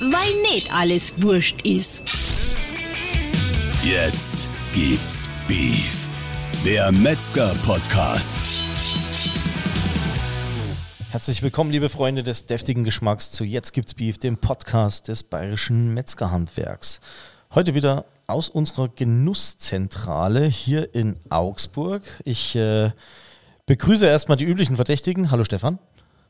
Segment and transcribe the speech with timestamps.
[0.00, 2.56] weil nicht alles wurscht ist.
[3.82, 6.08] Jetzt gibt's Beef.
[6.64, 8.36] Der Metzger-Podcast.
[11.10, 15.94] Herzlich willkommen, liebe Freunde des deftigen Geschmacks zu Jetzt gibt's Beef, dem Podcast des bayerischen
[15.94, 17.00] Metzgerhandwerks.
[17.54, 22.02] Heute wieder aus unserer Genusszentrale hier in Augsburg.
[22.24, 22.90] Ich äh,
[23.66, 25.30] begrüße erstmal die üblichen Verdächtigen.
[25.30, 25.78] Hallo Stefan.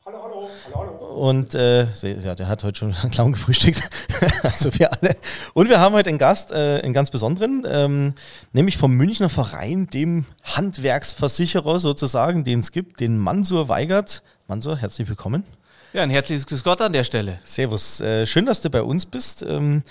[0.05, 0.98] Hallo, hallo, hallo, hallo.
[1.19, 3.89] Und äh, ja, der hat heute schon einen Clown gefrühstückt.
[4.43, 5.17] also wir alle.
[5.53, 8.13] Und wir haben heute einen Gast, äh, einen ganz besonderen, ähm,
[8.53, 14.23] nämlich vom Münchner Verein, dem Handwerksversicherer sozusagen, den es gibt, den Mansur Weigert.
[14.47, 15.43] Mansur, herzlich willkommen.
[15.91, 17.39] Ja, ein herzliches Grüß Gott an der Stelle.
[17.43, 17.99] Servus.
[17.99, 19.43] Äh, schön, dass du bei uns bist.
[19.43, 19.81] Ähm, äh,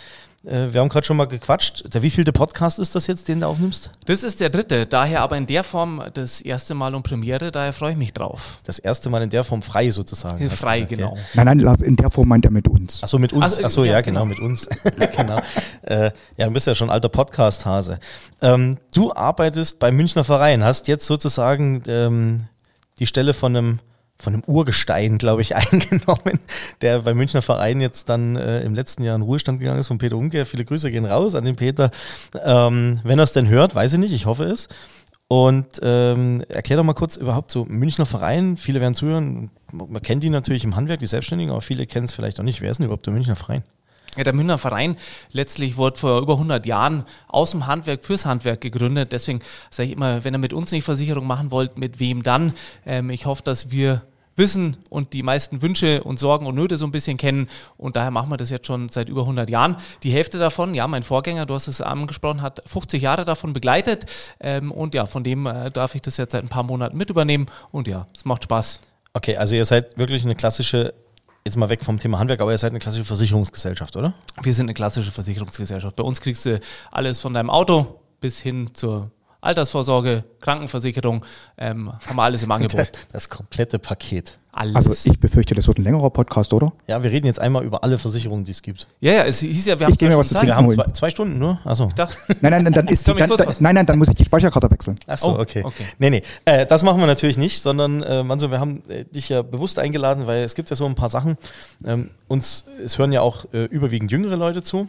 [0.45, 1.93] wir haben gerade schon mal gequatscht.
[1.93, 3.91] Der wievielte Podcast ist das jetzt, den du aufnimmst?
[4.07, 7.73] Das ist der dritte, daher aber in der Form das erste Mal um Premiere, daher
[7.73, 8.61] freue ich mich drauf.
[8.63, 10.49] Das erste Mal in der Form frei sozusagen.
[10.51, 11.17] Frei, gesagt, genau.
[11.17, 11.23] Ja.
[11.35, 13.03] Nein, nein, Lars, in der Form meint er mit uns.
[13.03, 13.45] Achso, mit uns.
[13.45, 14.35] Also, Achso, ja, ja, genau, genau.
[14.35, 14.69] mit uns.
[15.17, 15.41] genau.
[15.83, 17.99] Äh, ja, du bist ja schon alter Podcast-Hase.
[18.41, 22.47] Ähm, du arbeitest beim Münchner Verein, hast jetzt sozusagen ähm,
[23.01, 23.79] die Stelle von einem
[24.21, 26.41] von einem Urgestein, glaube ich, eingenommen,
[26.81, 29.99] der beim Münchner Verein jetzt dann äh, im letzten Jahr in Ruhestand gegangen ist, von
[29.99, 30.47] Peter Umkehr.
[30.47, 31.91] Viele Grüße gehen raus an den Peter.
[32.43, 34.69] Ähm, wenn er es denn hört, weiß ich nicht, ich hoffe es.
[35.29, 38.57] Und ähm, erklär doch mal kurz überhaupt so Münchner Verein.
[38.57, 39.51] Viele werden zuhören.
[39.73, 42.63] Man kennt die natürlich im Handwerk, die Selbstständigen, aber viele kennen es vielleicht auch nicht.
[42.63, 43.63] Wer ist denn überhaupt der Münchner Verein?
[44.17, 44.97] Der Münchner Verein
[45.31, 49.13] letztlich wurde vor über 100 Jahren aus dem Handwerk fürs Handwerk gegründet.
[49.13, 52.55] Deswegen sage ich immer, wenn ihr mit uns nicht Versicherung machen wollt, mit wem dann?
[52.87, 54.03] Ähm, ich hoffe, dass wir
[54.39, 57.49] wissen und die meisten Wünsche und Sorgen und Nöte so ein bisschen kennen.
[57.77, 59.77] Und daher machen wir das jetzt schon seit über 100 Jahren.
[60.05, 64.07] Die Hälfte davon, ja, mein Vorgänger, du hast es angesprochen, hat 50 Jahre davon begleitet.
[64.41, 67.11] Ähm, und ja, von dem äh, darf ich das jetzt seit ein paar Monaten mit
[67.11, 67.47] übernehmen.
[67.73, 68.81] Und ja, es macht Spaß.
[69.13, 70.95] Okay, also ihr seid wirklich eine klassische,
[71.49, 74.13] jetzt mal weg vom Thema Handwerk, aber ihr seid eine klassische Versicherungsgesellschaft, oder?
[74.43, 75.97] Wir sind eine klassische Versicherungsgesellschaft.
[75.97, 81.25] Bei uns kriegst du alles von deinem Auto bis hin zur Altersvorsorge, Krankenversicherung,
[81.57, 82.93] ähm, haben wir alles im Angebot.
[83.13, 84.39] Das komplette Paket.
[84.59, 84.75] Alles.
[84.75, 86.73] Also ich befürchte, das wird ein längerer Podcast, oder?
[86.89, 88.89] Ja, wir reden jetzt einmal über alle Versicherungen, die es gibt.
[89.01, 90.71] ja, ja, es hieß ja, wir Ich haben mir zwei was zu Stunden Wir trinken
[90.77, 90.79] Zeit.
[90.79, 91.59] haben zwei, zwei Stunden nur?
[91.65, 91.89] Achso.
[91.89, 94.69] Ich Nein, nein, dann ist die, dann, dann, nein, nein, dann muss ich die Speicherkarte
[94.71, 94.97] wechseln.
[95.07, 95.63] Achso, Oh, okay.
[95.65, 95.85] okay.
[96.01, 99.29] Nee, nee, äh, das machen wir natürlich nicht, sondern äh, Manso, wir haben äh, dich
[99.29, 101.39] ja bewusst eingeladen, weil es gibt ja so ein paar Sachen.
[101.87, 104.89] Ähm, uns, es hören ja auch äh, überwiegend jüngere Leute zu.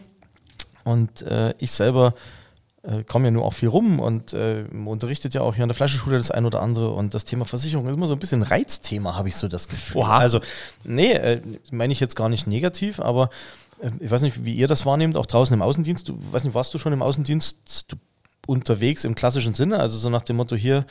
[0.84, 2.16] Und äh, ich selber
[2.84, 5.76] äh, komme ja nur auch viel rum und äh, unterrichtet ja auch hier an der
[5.76, 6.92] Fleischschule das ein oder andere.
[6.92, 10.02] Und das Thema Versicherung ist immer so ein bisschen Reizthema, habe ich so das Gefühl.
[10.02, 10.20] Oha.
[10.20, 10.40] Also,
[10.84, 11.42] nee, äh,
[11.72, 13.30] meine ich jetzt gar nicht negativ, aber
[13.82, 16.10] äh, ich weiß nicht, wie ihr das wahrnehmt, auch draußen im Außendienst.
[16.10, 17.96] Du weiß nicht, warst du schon im Außendienst du,
[18.50, 19.80] unterwegs im klassischen Sinne?
[19.80, 20.86] Also so nach dem Motto hier,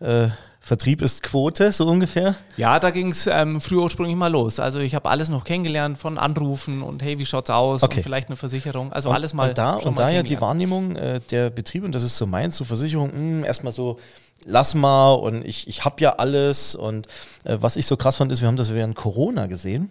[0.00, 0.28] äh,
[0.62, 2.34] Vertrieb ist Quote, so ungefähr?
[2.58, 4.60] ja, da ging es ähm, früher ursprünglich mal los.
[4.60, 7.82] Also ich habe alles noch kennengelernt von Anrufen und hey, wie schaut's aus?
[7.82, 7.96] Okay.
[7.96, 8.92] Und vielleicht eine Versicherung.
[8.92, 10.38] Also alles mal Und da, und da ja die.
[10.40, 13.98] Wahrnehmung äh, der Betriebe, und das ist so meins, so Versicherung, mh, erstmal so,
[14.44, 16.74] lass mal und ich, ich habe ja alles.
[16.74, 17.06] Und
[17.44, 19.88] äh, was ich so krass fand, ist, wir haben das während Corona gesehen.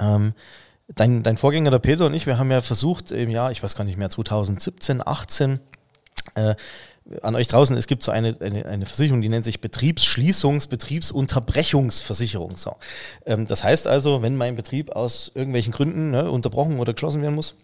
[0.00, 0.32] Ähm,
[0.94, 3.76] dein, dein Vorgänger, der Peter und ich, wir haben ja versucht im Jahr, ich weiß
[3.76, 5.60] gar nicht mehr, 2017, 18,
[6.34, 6.54] äh,
[7.22, 12.56] an euch draußen, es gibt so eine, eine, eine Versicherung, die nennt sich Betriebsschließungs-, Betriebsunterbrechungsversicherung.
[12.56, 12.76] So.
[13.26, 17.34] Ähm, das heißt also, wenn mein Betrieb aus irgendwelchen Gründen ne, unterbrochen oder geschlossen werden
[17.34, 17.56] muss,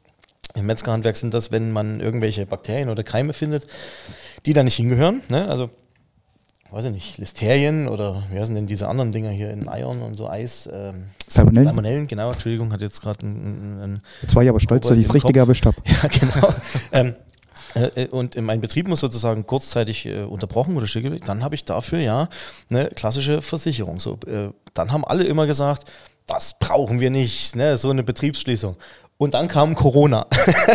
[0.55, 3.67] im Metzgerhandwerk sind das, wenn man irgendwelche Bakterien oder Keime findet,
[4.47, 5.23] die da nicht hingehören.
[5.31, 5.49] Ne?
[5.49, 5.71] Also,
[6.71, 10.15] weiß ich nicht, Listerien oder wie heißen denn diese anderen Dinger hier in Eiern und
[10.15, 10.69] so Eis?
[10.73, 11.67] Ähm, Salmonellen?
[11.67, 14.99] Salmonellen, genau, Entschuldigung, hat jetzt gerade ein, ein, ein Jetzt war ich aber stolz, dass
[14.99, 15.77] ich das Richtige erwischt habe.
[15.85, 16.55] ja, genau.
[16.93, 17.13] ähm, äh,
[18.11, 21.29] und mein Betrieb muss sozusagen kurzzeitig äh, unterbrochen oder stillgelegt.
[21.29, 22.29] Dann habe ich dafür ja
[22.69, 24.01] eine klassische Versicherung.
[24.01, 25.91] So, äh, dann haben alle immer gesagt,
[26.27, 28.77] das brauchen wir nicht, ne, so eine Betriebsschließung.
[29.19, 30.27] Und dann kam Corona.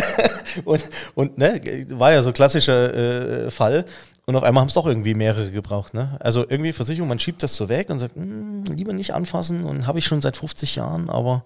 [0.64, 3.84] und und ne, war ja so klassischer äh, Fall.
[4.26, 5.94] Und auf einmal haben es doch irgendwie mehrere gebraucht.
[5.94, 6.16] Ne?
[6.20, 9.86] Also irgendwie Versicherung, man schiebt das so weg und sagt, "Hm, lieber nicht anfassen und
[9.86, 11.44] habe ich schon seit 50 Jahren, aber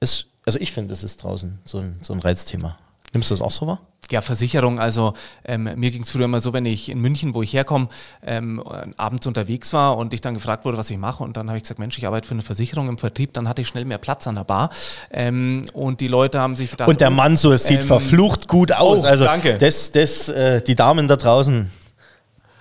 [0.00, 2.76] es, also ich finde, es ist draußen so ein, so ein Reizthema.
[3.12, 3.80] Nimmst du das auch so wahr?
[4.10, 5.14] Ja, Versicherung, also
[5.44, 7.88] ähm, mir ging es früher immer so, wenn ich in München, wo ich herkomme,
[8.26, 8.62] ähm,
[8.96, 11.62] abends unterwegs war und ich dann gefragt wurde, was ich mache und dann habe ich
[11.62, 14.26] gesagt, Mensch, ich arbeite für eine Versicherung im Vertrieb, dann hatte ich schnell mehr Platz
[14.26, 14.70] an der Bar
[15.12, 18.48] ähm, und die Leute haben sich gedacht, Und der Mann so, es sieht ähm, verflucht
[18.48, 19.04] gut aus.
[19.04, 19.58] oh, also danke.
[19.58, 21.70] Das, das, äh, die Damen da draußen.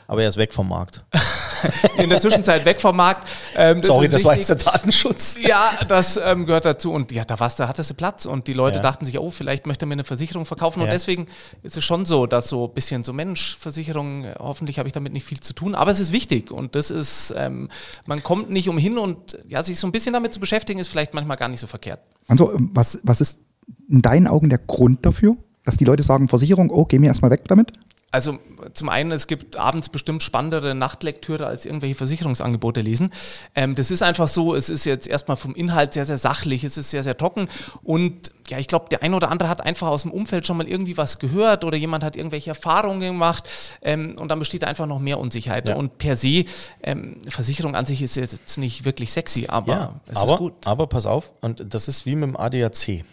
[0.07, 1.03] Aber er ist weg vom Markt.
[1.97, 3.27] in der Zwischenzeit weg vom Markt.
[3.55, 5.37] Ähm, Sorry, ist das war jetzt der Datenschutz.
[5.47, 6.91] Ja, das ähm, gehört dazu.
[6.91, 8.25] Und ja, da war's, da hattest du Platz.
[8.25, 8.83] Und die Leute Ja.
[8.83, 10.81] dachten sich, oh, vielleicht möchte er mir eine Versicherung verkaufen.
[10.81, 10.93] Und Ja.
[10.93, 11.27] deswegen
[11.63, 14.93] ist es schon so, dass so ein bisschen so, Mensch, Versicherung, äh, hoffentlich habe ich
[14.93, 15.75] damit nicht viel zu tun.
[15.75, 16.51] Aber es ist wichtig.
[16.51, 17.69] Und das ist, ähm,
[18.05, 21.13] man kommt nicht umhin und ja, sich so ein bisschen damit zu beschäftigen, ist vielleicht
[21.13, 21.99] manchmal gar nicht so verkehrt.
[22.27, 23.41] Also, ähm, was, was ist
[23.87, 27.31] in deinen Augen der Grund dafür, dass die Leute sagen, Versicherung, oh, geh mir erstmal
[27.31, 27.71] weg damit?
[28.11, 28.39] Also
[28.73, 33.11] zum einen, es gibt abends bestimmt spannendere Nachtlektüre als irgendwelche Versicherungsangebote lesen.
[33.53, 36.77] Ähm, das ist einfach so, es ist jetzt erstmal vom Inhalt sehr, sehr sachlich, es
[36.77, 37.47] ist sehr, sehr trocken
[37.83, 40.67] und ja, ich glaube, der eine oder andere hat einfach aus dem Umfeld schon mal
[40.67, 43.47] irgendwie was gehört oder jemand hat irgendwelche Erfahrungen gemacht
[43.83, 45.69] ähm, und dann besteht einfach noch mehr Unsicherheit.
[45.69, 45.75] Ja.
[45.75, 46.45] Und per se,
[46.81, 50.53] ähm, Versicherung an sich ist jetzt nicht wirklich sexy, aber Ja, es aber, ist gut.
[50.65, 53.03] aber pass auf, und das ist wie mit dem ADAC.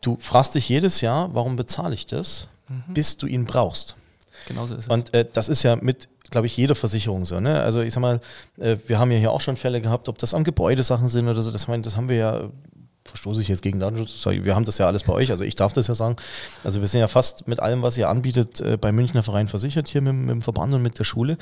[0.00, 2.48] Du fragst dich jedes Jahr, warum bezahle ich das,
[2.88, 3.96] bis du ihn brauchst.
[4.46, 4.90] Genauso ist es.
[4.90, 7.40] Und äh, das ist ja mit, glaube ich, jeder Versicherung so.
[7.40, 7.62] Ne?
[7.62, 8.20] Also ich sag mal,
[8.58, 11.42] äh, wir haben ja hier auch schon Fälle gehabt, ob das an Gebäudesachen sind oder
[11.42, 11.50] so.
[11.50, 12.50] Das, mein, das haben wir ja,
[13.06, 15.72] verstoße ich jetzt gegen Datenschutz, wir haben das ja alles bei euch, also ich darf
[15.72, 16.16] das ja sagen.
[16.62, 19.88] Also wir sind ja fast mit allem, was ihr anbietet, äh, bei Münchner Verein versichert,
[19.88, 21.36] hier mit, mit dem Verband und mit der Schule.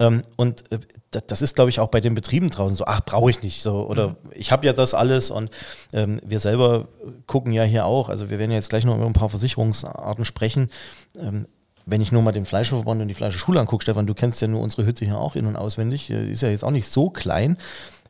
[0.00, 0.80] Ähm, und äh,
[1.12, 3.62] da- das ist, glaube ich, auch bei den Betrieben draußen so, ach, brauche ich nicht
[3.62, 3.86] so.
[3.86, 5.50] Oder ich habe ja das alles und
[5.92, 6.88] ähm, wir selber
[7.26, 10.24] gucken ja hier auch, also wir werden ja jetzt gleich noch über ein paar Versicherungsarten
[10.24, 10.70] sprechen.
[11.18, 11.46] Ähm,
[11.88, 14.60] wenn ich nur mal den Fleischerverband und die Fleischerschule angucke, Stefan, du kennst ja nur
[14.60, 17.56] unsere Hütte hier auch in- und auswendig, äh, ist ja jetzt auch nicht so klein.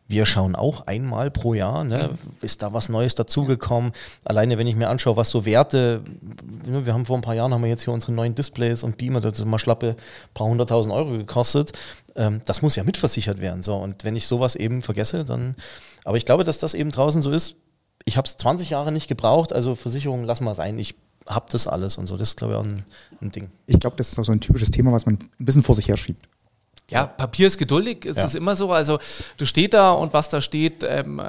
[0.09, 2.11] Wir schauen auch einmal pro Jahr, ne?
[2.41, 3.93] ist da was Neues dazugekommen.
[4.25, 6.03] Alleine wenn ich mir anschaue, was so Werte,
[6.65, 8.99] ne, wir haben vor ein paar Jahren, haben wir jetzt hier unsere neuen Displays und
[8.99, 9.97] Beamer, das hat mal schlappe
[10.33, 11.73] paar hunderttausend Euro gekostet.
[12.15, 13.63] Ähm, das muss ja mitversichert werden.
[13.63, 13.75] So.
[13.77, 15.57] Und wenn ich sowas eben vergesse, dann,
[16.05, 17.57] aber ich glaube, dass das eben draußen so ist.
[18.05, 20.79] Ich habe es 20 Jahre nicht gebraucht, also Versicherung, lass mal sein.
[20.79, 20.95] Ich
[21.27, 22.17] habe das alles und so.
[22.17, 22.85] Das ist, glaube ich, auch ein,
[23.21, 23.49] ein Ding.
[23.67, 25.89] Ich glaube, das ist auch so ein typisches Thema, was man ein bisschen vor sich
[25.89, 26.29] her schiebt.
[26.89, 28.25] Ja, Papier ist geduldig, ist Ja.
[28.27, 28.71] es immer so.
[28.71, 28.99] Also
[29.39, 31.21] du steht da und was da steht, ähm,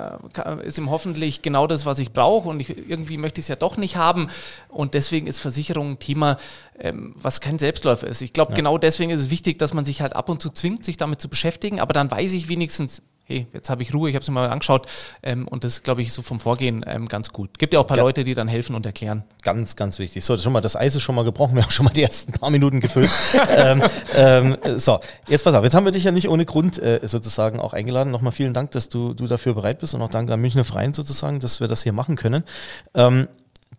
[0.64, 3.56] ist ihm hoffentlich genau das, was ich brauche und ich, irgendwie möchte ich es ja
[3.56, 4.28] doch nicht haben.
[4.70, 6.38] Und deswegen ist Versicherung ein Thema,
[6.80, 8.22] ähm, was kein Selbstläufer ist.
[8.22, 10.86] Ich glaube, genau deswegen ist es wichtig, dass man sich halt ab und zu zwingt,
[10.86, 14.16] sich damit zu beschäftigen, aber dann weiß ich wenigstens, hey, jetzt habe ich Ruhe, ich
[14.16, 14.88] habe es mir mal angeschaut
[15.22, 17.60] ähm, und das ist, glaube ich, so vom Vorgehen ähm, ganz gut.
[17.60, 18.04] Gibt ja auch ein paar Ja.
[18.04, 19.24] Leute, die dann helfen und erklären.
[19.42, 20.24] Ganz, ganz wichtig.
[20.24, 21.56] So, schon mal, das Eis ist schon mal gebrochen.
[21.56, 23.12] Wir haben schon mal die ersten paar Minuten gefüllt.
[23.50, 23.84] ähm,
[24.16, 25.64] ähm, so, jetzt pass auf.
[25.66, 28.12] Jetzt haben wir dich ja nicht ohne Grund äh, sozusagen auch eingeladen.
[28.12, 30.94] Nochmal vielen Dank, dass du, du dafür bereit bist und auch danke an Münchner Freien
[30.94, 32.46] sozusagen, dass wir das hier machen können.
[32.94, 33.28] Ähm,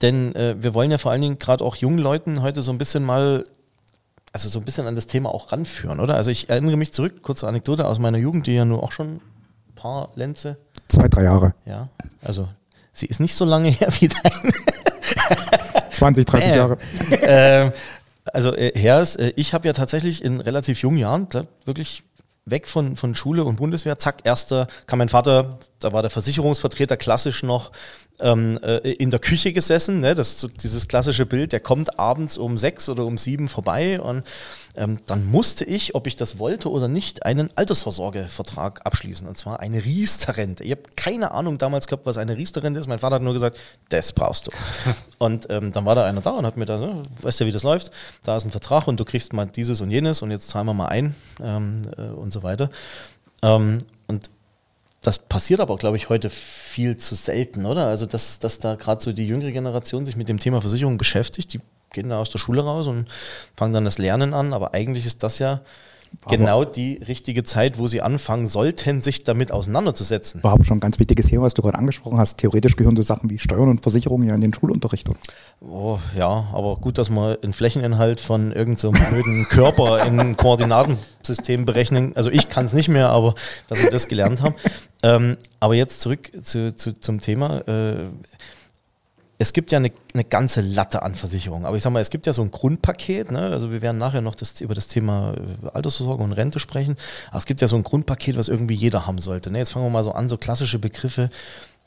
[0.03, 2.79] denn äh, wir wollen ja vor allen Dingen gerade auch jungen Leuten heute so ein
[2.79, 3.45] bisschen mal
[4.31, 6.15] also so ein bisschen an das Thema auch ranführen, oder?
[6.15, 9.23] Also ich erinnere mich zurück, kurze Anekdote aus meiner Jugend, die ja nur auch schon
[9.79, 10.57] paar Lenze,
[10.89, 11.55] Zwei, drei Jahre.
[11.65, 11.89] ja,
[12.23, 12.49] also
[12.93, 14.33] sie ist nicht so lange her wie dein
[15.91, 16.57] 20, 30 Bäm.
[16.57, 16.79] Jahre.
[17.23, 17.73] ähm,
[18.33, 21.29] also äh, Herrs, äh, ich habe ja tatsächlich in relativ jungen Jahren
[21.65, 22.03] wirklich
[22.45, 26.97] weg von, von Schule und Bundeswehr, zack, erster kam mein Vater, da war der Versicherungsvertreter
[26.97, 27.71] klassisch noch
[28.21, 30.15] ähm, äh, in der Küche gesessen, ne?
[30.15, 34.25] das dieses klassische Bild, der kommt abends um sechs oder um sieben vorbei und
[34.77, 39.61] ähm, dann musste ich, ob ich das wollte oder nicht, einen Altersvorsorgevertrag abschließen und zwar
[39.61, 40.65] eine Riester-Rente.
[40.65, 42.89] Ich habe keine Ahnung damals gehabt, was eine Riester-Rente ist.
[42.89, 43.57] Mein Vater hat nur gesagt,
[43.89, 44.51] das brauchst du.
[45.19, 47.53] und ähm, dann war da einer da und hat mir da, ne, weißt ja, wie
[47.53, 47.93] das läuft,
[48.25, 50.75] da ist ein Vertrag und du kriegst mal dieses und jenes und jetzt zahlen wir
[50.75, 52.71] mal ein ähm, äh, und so weiter.
[53.43, 53.79] Ähm,
[54.09, 54.29] und
[55.01, 57.87] das passiert aber, glaube ich, heute viel zu selten, oder?
[57.87, 61.53] Also, dass, dass da gerade so die jüngere Generation sich mit dem Thema Versicherung beschäftigt,
[61.55, 61.61] die
[61.91, 63.09] gehen da aus der Schule raus und
[63.57, 65.61] fangen dann das Lernen an, aber eigentlich ist das ja
[66.29, 70.43] genau die richtige Zeit, wo sie anfangen sollten, sich damit auseinanderzusetzen.
[70.43, 72.39] War aber schon ein ganz wichtiges Thema, was du gerade angesprochen hast.
[72.39, 75.09] Theoretisch gehören so Sachen wie Steuern und Versicherungen ja in den Schulunterricht.
[75.61, 81.65] Oh, ja, aber gut, dass wir einen Flächeninhalt von irgendeinem so blöden Körper in Koordinatensystem
[81.65, 82.13] berechnen.
[82.17, 83.35] Also ich kann es nicht mehr, aber
[83.69, 84.55] dass wir das gelernt haben.
[85.03, 87.61] Ähm, aber jetzt zurück zu, zu, zum Thema.
[87.69, 88.09] Äh,
[89.41, 91.65] es gibt ja eine, eine ganze Latte an Versicherungen.
[91.65, 93.31] Aber ich sag mal, es gibt ja so ein Grundpaket.
[93.31, 93.51] Ne?
[93.51, 96.97] Also wir werden nachher noch das, über das Thema äh, Altersvorsorge und Rente sprechen.
[97.29, 99.53] Aber es gibt ja so ein Grundpaket, was irgendwie jeder haben sollte.
[99.53, 99.59] Ne?
[99.59, 101.31] Jetzt fangen wir mal so an, so klassische Begriffe.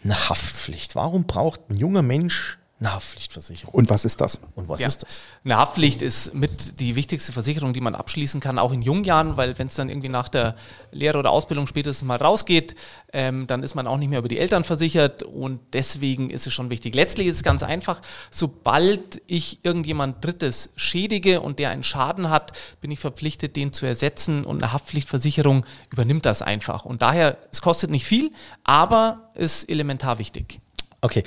[0.03, 0.96] Eine Haftpflicht.
[0.96, 3.73] Warum braucht ein junger Mensch eine Haftpflichtversicherung?
[3.73, 4.39] Und was ist das?
[4.55, 4.88] Und was Ja.
[4.88, 5.19] ist das?
[5.45, 9.38] Eine Haftpflicht ist mit die wichtigste Versicherung, die man abschließen kann, auch in jungen Jahren,
[9.38, 10.55] weil wenn es dann irgendwie nach der
[10.91, 12.75] Lehre oder Ausbildung spätestens mal rausgeht,
[13.13, 16.53] ähm, dann ist man auch nicht mehr über die Eltern versichert und deswegen ist es
[16.53, 16.95] schon wichtig.
[16.95, 22.51] Letztlich ist es ganz einfach, sobald ich irgendjemand Drittes schädige und der einen Schaden hat,
[22.81, 26.85] bin ich verpflichtet, den zu ersetzen und eine Haftpflichtversicherung übernimmt das einfach.
[26.85, 28.31] Und daher, es kostet nicht viel,
[28.63, 30.59] aber ist elementar wichtig.
[31.01, 31.23] Okay.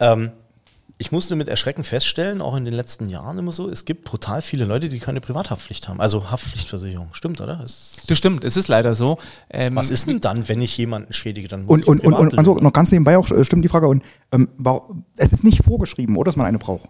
[0.00, 0.32] Ähm,
[0.98, 4.40] ich musste mit Erschrecken feststellen, auch in den letzten Jahren immer so, es gibt brutal
[4.40, 6.00] viele Leute, die keine Privathaftpflicht haben.
[6.00, 7.10] Also Haftpflichtversicherung.
[7.12, 7.60] Stimmt, oder?
[7.62, 9.18] Es, Das stimmt, es ist leider so.
[9.50, 11.48] Ähm, was ist denn dann, wenn ich jemanden schädige?
[11.48, 13.68] Dann muss Und, ich und, und, und also noch ganz nebenbei auch äh, stimmt die
[13.68, 13.88] Frage.
[13.88, 14.48] Und ähm,
[15.16, 16.88] es ist nicht vorgeschrieben, oder, dass man eine braucht.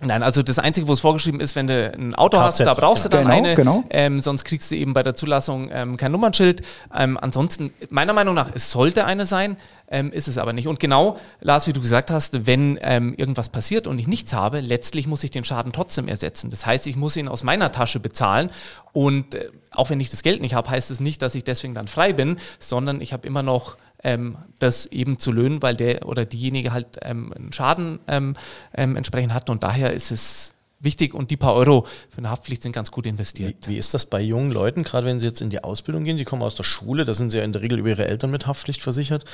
[0.00, 3.04] Nein, also das Einzige, wo es vorgeschrieben ist, wenn du ein Auto hast, da brauchst
[3.04, 3.54] du dann genau, eine.
[3.56, 3.84] genau.
[3.90, 6.62] Ähm, sonst kriegst du eben bei der Zulassung ähm, kein Nummernschild.
[6.96, 9.56] Ähm, ansonsten, meiner Meinung nach, es sollte eine sein,
[9.90, 10.68] ähm, ist es aber nicht.
[10.68, 14.60] Und genau, Lars, wie du gesagt hast, wenn ähm, irgendwas passiert und ich nichts habe,
[14.60, 16.50] letztlich muss ich den Schaden trotzdem ersetzen.
[16.50, 18.50] Das heißt, ich muss ihn aus meiner Tasche bezahlen.
[18.92, 21.74] Und äh, auch wenn ich das Geld nicht habe, heißt es nicht, dass ich deswegen
[21.74, 26.06] dann frei bin, sondern ich habe immer noch ähm, das eben zu löhnen, weil der
[26.06, 28.34] oder diejenige halt ähm, einen Schaden ähm,
[28.74, 29.50] ähm, entsprechend hat.
[29.50, 33.04] Und daher ist es wichtig und die paar Euro für eine Haftpflicht sind ganz gut
[33.04, 33.66] Wie, investiert.
[33.66, 36.16] wie ist das bei jungen Leuten, gerade wenn sie jetzt in die Ausbildung gehen?
[36.16, 38.30] Die kommen aus der Schule, da sind sie ja in der Regel über ihre Eltern
[38.30, 39.24] mit Haftpflicht versichert.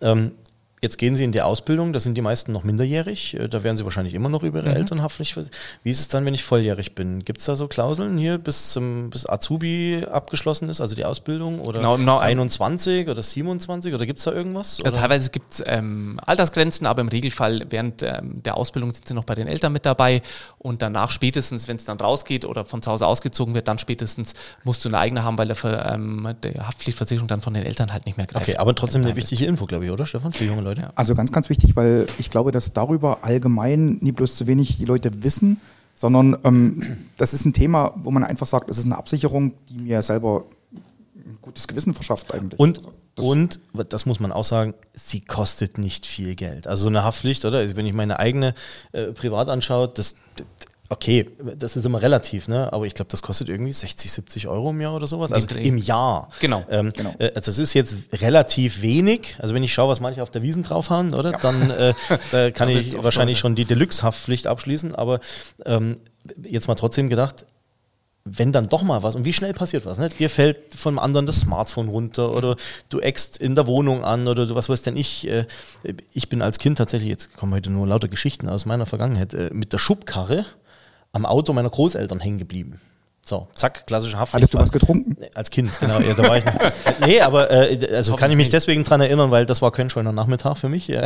[0.00, 0.32] Ähm,
[0.82, 3.76] jetzt gehen sie in die Ausbildung, da sind die meisten noch minderjährig, äh, da werden
[3.76, 5.56] sie wahrscheinlich immer noch über ihre Eltern Haftpflicht versichert.
[5.84, 7.24] Wie ist es dann, wenn ich volljährig bin?
[7.24, 11.60] Gibt es da so Klauseln hier, bis, zum, bis Azubi abgeschlossen ist, also die Ausbildung?
[11.60, 14.78] Oder Genau, im Nau- 21 oder 27 oder gibt es da irgendwas?
[14.84, 19.14] Ja, teilweise gibt es ähm, Altersgrenzen, aber im Regelfall während ähm, der Ausbildung sind sie
[19.14, 20.20] noch bei den Eltern mit dabei
[20.58, 24.34] und danach spätestens, wenn es dann rausgeht oder von zu Hause ausgezogen wird, dann spätestens
[24.64, 28.06] musst du eine eigene haben, weil der, ähm, die Haftpflichtversicherung dann von den Eltern halt
[28.06, 28.48] nicht mehr greift.
[28.48, 30.71] Okay, aber trotzdem eine wichtige Info, glaube ich, oder Stefan, für junge Leute?
[30.94, 34.84] Also ganz, ganz wichtig, weil ich glaube, dass darüber allgemein nie bloß zu wenig die
[34.84, 35.60] Leute wissen,
[35.94, 39.78] sondern ähm, das ist ein Thema, wo man einfach sagt, es ist eine Absicherung, die
[39.78, 40.44] mir selber
[41.14, 42.58] ein gutes Gewissen verschafft eigentlich.
[42.58, 42.80] Und,
[43.14, 43.60] Das- und,
[43.90, 46.66] das muss man auch sagen, sie kostet nicht viel Geld.
[46.66, 47.58] Also so eine Haftpflicht, oder?
[47.58, 48.54] Also wenn ich meine eigene
[48.92, 50.46] äh, privat anschaue, das, das,
[50.92, 52.70] okay, das ist immer relativ, ne?
[52.72, 55.32] aber ich glaube, das kostet irgendwie 60, 70 Euro im Jahr oder sowas.
[55.32, 56.28] Also im Jahr.
[56.40, 56.64] Genau.
[56.70, 57.14] Ähm, Genau.
[57.18, 59.36] äh, also das ist jetzt relativ wenig.
[59.38, 61.32] Also wenn ich schaue, was manche auf der Wiesen drauf haben, oder?
[61.32, 61.94] Dann äh,
[62.30, 64.94] da kann ich wahrscheinlich schon die Deluxe-Haftpflicht abschließen.
[64.94, 65.20] Aber
[65.64, 65.96] ähm,
[66.42, 67.46] jetzt mal trotzdem gedacht,
[68.24, 70.08] wenn dann doch mal was, und wie schnell passiert was, ne?
[70.08, 72.54] Dir fällt vom anderen das Smartphone runter oder
[72.88, 75.26] du eckst in der Wohnung an oder du, was weiß denn ich.
[75.26, 75.46] Äh,
[76.12, 79.50] ich bin als Kind tatsächlich, jetzt kommen heute nur lauter Geschichten aus meiner Vergangenheit, äh,
[79.52, 80.46] mit der Schubkarre
[81.12, 82.80] am Auto meiner Großeltern hängen geblieben.
[83.24, 84.42] So, zack, klassische Haftpflicht.
[84.42, 85.16] Hattest du was getrunken?
[85.34, 86.00] Als Kind, genau.
[86.00, 86.44] Ja, da war ich.
[87.06, 90.10] Nee, aber äh, also kann ich mich deswegen dran erinnern, weil das war kein schöner
[90.10, 90.88] Nachmittag für mich.
[90.88, 91.04] Ja.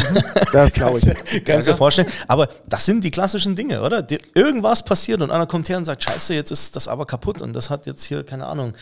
[0.52, 1.04] Das glaube ich.
[1.44, 2.08] Kannst du dir vorstellen.
[2.26, 4.00] Aber das sind die klassischen Dinge, oder?
[4.00, 7.42] Die, irgendwas passiert und einer kommt her und sagt, scheiße, jetzt ist das aber kaputt
[7.42, 8.72] und das hat jetzt hier, keine Ahnung,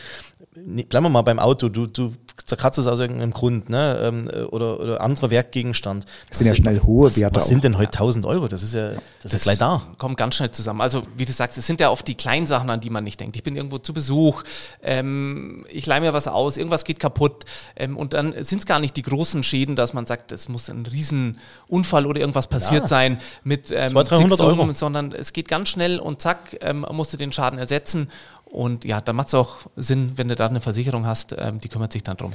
[0.55, 2.13] nee, bleiben wir mal beim Auto, du, du
[2.43, 3.99] zerkratzt es aus irgendeinem Grund, ne?
[4.03, 6.05] Ähm, äh, oder, oder anderer Wertgegenstand.
[6.29, 7.61] Das sind ja Was schnell hohe was, Werte Was sind auch.
[7.63, 8.47] denn heute 1000 Euro?
[8.47, 8.91] Das ist ja,
[9.23, 9.81] das, ist ja gleich da.
[9.97, 10.81] kommt ganz schnell zusammen.
[10.81, 13.19] Also, wie du sagst, es sind ja oft die kleinen Sachen, an die man nicht
[13.19, 13.35] denkt.
[13.35, 14.43] Ich bin irgendwo zu Besuch,
[14.83, 18.79] ähm, ich leih mir was aus, irgendwas geht kaputt ähm, und dann sind es gar
[18.79, 22.87] nicht die großen Schäden, dass man sagt, es muss ein Riesenunfall oder irgendwas passiert Ja.
[22.87, 24.73] sein mit ähm, 200, 300 zig Summen, Euro.
[24.73, 28.09] sondern es geht ganz schnell und zack, ähm, musst du den Schaden ersetzen.
[28.55, 31.67] Und ja, da macht es auch Sinn, wenn du da eine Versicherung hast, ähm, die
[31.67, 32.31] kümmert sich dann drum.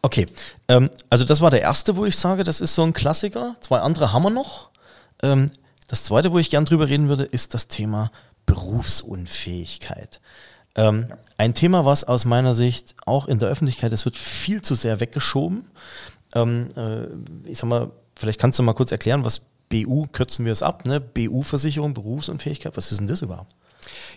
[0.00, 0.24] Okay,
[0.68, 3.54] ähm, also das war der erste, wo ich sage, das ist so ein Klassiker.
[3.60, 4.70] Zwei andere haben wir noch.
[5.22, 5.50] Ähm,
[5.86, 8.10] das zweite, wo ich gern drüber reden würde, ist das Thema
[8.46, 10.22] Berufsunfähigkeit.
[10.74, 14.74] Ähm, ein Thema, was aus meiner Sicht auch in der Öffentlichkeit, es wird viel zu
[14.74, 15.66] sehr weggeschoben.
[16.34, 17.08] Ähm, äh,
[17.44, 20.86] ich sag mal, vielleicht kannst du mal kurz erklären, was BU, kürzen wir es ab,
[20.86, 20.98] ne?
[20.98, 23.54] BU-Versicherung, Berufsunfähigkeit, was ist denn das überhaupt?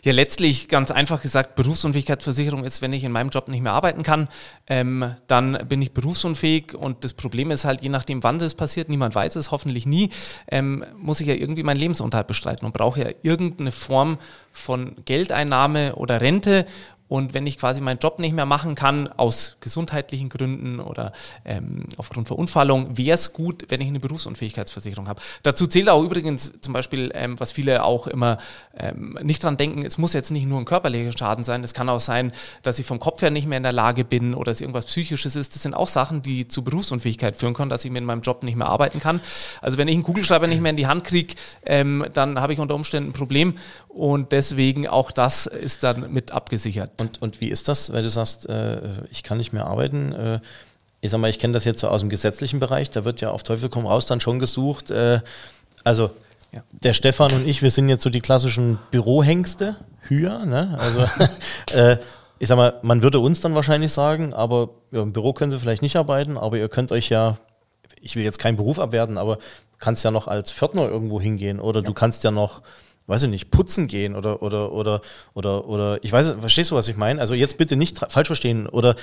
[0.04, 4.04] Ja, letztlich ganz einfach gesagt, Berufsunfähigkeitsversicherung ist, wenn ich in meinem Job nicht mehr arbeiten
[4.04, 4.28] kann,
[4.68, 8.90] ähm, dann bin ich berufsunfähig und das Problem ist halt, je nachdem, wann das passiert,
[8.90, 10.10] niemand weiß es, hoffentlich nie,
[10.50, 14.18] ähm, muss ich ja irgendwie meinen Lebensunterhalt bestreiten und brauche ja irgendeine Form
[14.51, 16.66] von Geldeinnahme oder Rente.
[17.12, 21.12] Und wenn ich quasi meinen Job nicht mehr machen kann, aus gesundheitlichen Gründen oder
[21.44, 25.22] ähm, aufgrund Verunfallung, wäre es gut, wenn ich eine Berufsunfähigkeitsversicherung habe.
[25.44, 28.38] Dazu zählt auch übrigens zum Beispiel, ähm, was viele auch immer
[28.80, 31.89] ähm, nicht dran denken, es muss jetzt nicht nur ein körperlicher Schaden sein, es kann
[31.89, 32.32] auch sein,
[32.63, 35.36] dass ich vom Kopf her nicht mehr in der Lage bin oder es irgendwas Psychisches
[35.36, 35.53] ist.
[35.53, 38.41] Das sind auch Sachen, die zu Berufsunfähigkeit führen können, dass ich mir in meinem Job
[38.41, 39.20] nicht mehr arbeiten kann.
[39.60, 42.60] Also wenn ich einen Kugelschreiber nicht mehr in die Hand kriege, ähm, dann habe ich
[42.60, 43.56] unter Umständen ein Problem
[43.89, 47.00] und deswegen auch das ist dann mit abgesichert.
[47.01, 48.79] Und, und wie ist das, weil du sagst, äh,
[49.12, 50.13] ich kann nicht mehr arbeiten?
[50.13, 50.39] Äh,
[51.01, 53.31] ich sag mal, ich kenne das jetzt so aus dem gesetzlichen Bereich, da wird ja
[53.31, 54.91] auf Teufel komm raus dann schon gesucht.
[54.91, 55.20] Äh,
[55.84, 56.12] also
[56.53, 56.62] Ja.
[56.72, 60.77] der Stefan und ich, wir sind jetzt so die klassischen Bürohengste, Hüher, ne?
[60.79, 61.08] Also
[61.77, 61.98] äh,
[62.39, 65.60] ich sag mal, man würde uns dann wahrscheinlich sagen, aber ja, im Büro können sie
[65.60, 67.38] vielleicht nicht arbeiten, aber ihr könnt euch ja,
[68.01, 71.60] ich will jetzt keinen Beruf abwerten, aber du kannst ja noch als Pförtner irgendwo hingehen
[71.60, 72.62] oder du kannst ja noch
[73.08, 75.01] weiß ich nicht, putzen gehen oder, oder, oder,
[75.34, 77.20] oder, oder, ich weiß, verstehst du, was ich meine?
[77.20, 78.96] Also jetzt bitte nicht falsch verstehen oder,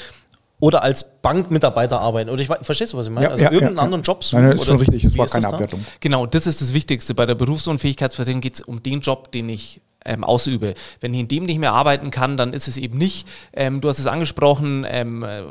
[0.60, 3.26] oder als Bankmitarbeiter arbeiten oder ich weiß, verstehst du, was ich meine?
[3.26, 4.02] Ja, also ja, irgendeinen ja, anderen.
[4.02, 4.42] Job suchen.
[4.42, 5.56] Nein, das ist schon oder richtig, es war ist keine das da?
[5.56, 5.84] Abwertung.
[6.00, 7.14] Genau, das ist das Wichtigste.
[7.14, 10.74] Bei der Berufsunfähigkeitsversicherung geht es um den Job, den ich ähm, ausübe.
[11.00, 13.28] Wenn ich in dem nicht mehr arbeiten kann, dann ist es eben nicht.
[13.52, 15.42] Ähm, du hast es angesprochen, ähm, äh,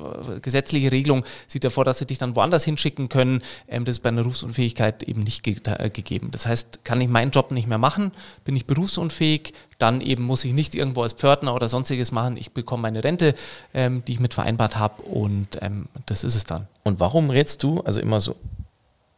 [0.41, 3.41] gesetzliche Regelung sieht davor, dass sie dich dann woanders hinschicken können.
[3.67, 6.29] Ähm, das ist bei einer Berufsunfähigkeit eben nicht ge äh, gegeben.
[6.31, 8.11] Das heißt, kann ich meinen Job nicht mehr machen,
[8.45, 12.37] bin ich berufsunfähig, dann eben muss ich nicht irgendwo als Pförtner oder sonstiges machen.
[12.37, 13.35] Ich bekomme meine Rente,
[13.73, 16.67] ähm, die ich mit vereinbart habe und ähm, das ist es dann.
[16.83, 18.35] Und warum rätst du, also immer so,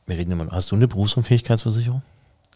[0.06, 2.02] wir reden immer, hast du eine Berufsunfähigkeitsversicherung?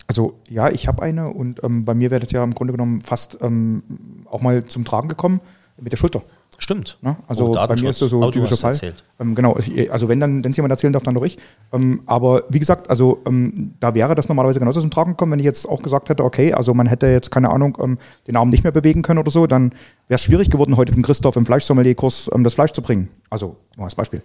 [0.08, 3.02] Also ja, ich habe eine und ähm, bei mir wäre das ja im Grunde genommen
[3.02, 3.84] fast ähm,
[4.30, 5.40] auch mal zum Tragen gekommen
[5.78, 6.22] mit der Schulter.
[6.60, 6.98] Stimmt.
[7.02, 7.18] Ne?
[7.28, 8.94] Also Oh, bei mir ist das so typischer Fall.
[9.20, 11.38] Ähm, genau, ich, also wenn dann, wenn es jemand erzählen darf, dann doch ich.
[11.72, 15.40] Ähm, aber wie gesagt, also ähm, da wäre das normalerweise genauso zum Tragen gekommen, wenn
[15.40, 17.98] ich jetzt auch gesagt hätte, okay, also man hätte jetzt keine Ahnung ähm,
[18.28, 19.72] den Arm nicht mehr bewegen können oder so, dann
[20.08, 23.10] wäre es schwierig geworden, heute dem Christoph im Fleischsommelierkurs das Fleisch zu bringen.
[23.30, 24.22] Also nur als Beispiel.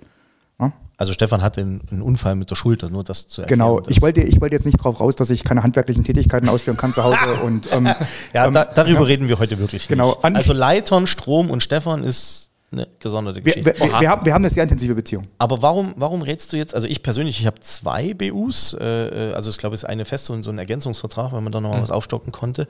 [0.99, 3.61] Also Stefan hatte einen, Unfall mit der Schulter, nur das zu erklären.
[3.61, 6.77] Genau, ich wollte, ich wollte jetzt nicht drauf raus, dass ich keine handwerklichen Tätigkeiten ausführen
[6.77, 7.89] kann zu Hause und ähm,
[8.35, 10.25] Ja, ähm, da, darüber reden wir heute wirklich Genau, nicht.
[10.25, 13.75] Also Leitern, Strom und Stefan ist eine gesonderte wir, Geschichte.
[13.79, 15.29] wir, wir, haben, wir haben eine sehr intensive Beziehung.
[15.39, 19.51] Aber warum, warum rätst du jetzt, also ich persönlich, ich habe zwei BUs, äh, also
[19.51, 21.93] ich glaube, es ist eine feste und so ein Ergänzungsvertrag, weil man da nochmal was
[21.93, 22.67] aufstocken konnte.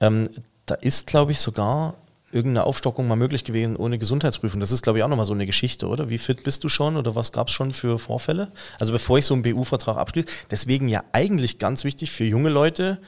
[0.00, 0.28] Ähm,
[0.64, 1.94] da ist, glaube ich, sogar
[2.36, 4.60] irgendeine Aufstockung mal möglich gewesen ohne Gesundheitsprüfung.
[4.60, 6.08] Das ist, glaube ich, auch nochmal so eine Geschichte, oder?
[6.10, 8.52] Wie fit bist du schon oder was gab es schon für Vorfälle?
[8.78, 10.28] Also bevor ich so einen BU-Vertrag abschließe.
[10.50, 12.98] Deswegen ja eigentlich ganz wichtig für junge Leute,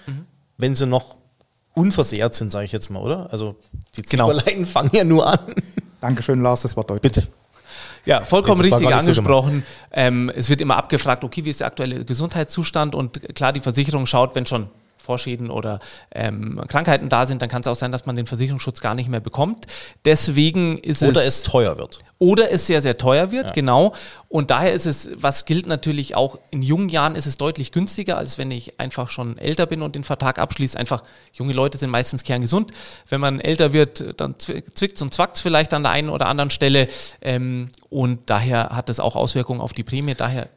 [0.56, 1.16] wenn sie noch
[1.74, 3.28] unversehrt sind, sage ich jetzt mal, oder?
[3.32, 3.54] Also
[3.96, 4.28] die Genau.
[4.32, 5.38] Zieberleiten fangen ja nur an.
[6.00, 7.12] Dankeschön, Lars, das war deutlich.
[7.12, 7.28] Bitte.
[8.04, 9.64] Ja, vollkommen richtig nicht so angesprochen.
[9.92, 12.94] ähm, es wird immer abgefragt, okay, wie ist der aktuelle Gesundheitszustand?
[12.94, 14.68] Und klar, die Versicherung schaut, wenn schon
[14.98, 15.78] Vorschäden oder
[16.14, 19.08] ähm, Krankheiten da sind, dann kann es auch sein, dass man den Versicherungsschutz gar nicht
[19.08, 19.66] mehr bekommt.
[20.04, 22.00] Deswegen ist Oder es es teuer wird.
[22.18, 23.94] oder es sehr, sehr teuer wird, genau.
[24.28, 28.18] Und daher ist es, was gilt natürlich auch, in jungen Jahren ist es deutlich günstiger,
[28.18, 30.78] als wenn ich einfach schon älter bin und den Vertrag abschließe.
[30.78, 31.02] Einfach,
[31.32, 32.72] junge Leute sind meistens kerngesund.
[33.08, 36.88] Wenn man älter wird, dann zwickt und zwackt vielleicht an der einen oder anderen Stelle.
[37.22, 40.14] Ähm, und daher hat es auch Auswirkungen auf die Prämie.
[40.14, 40.48] Daher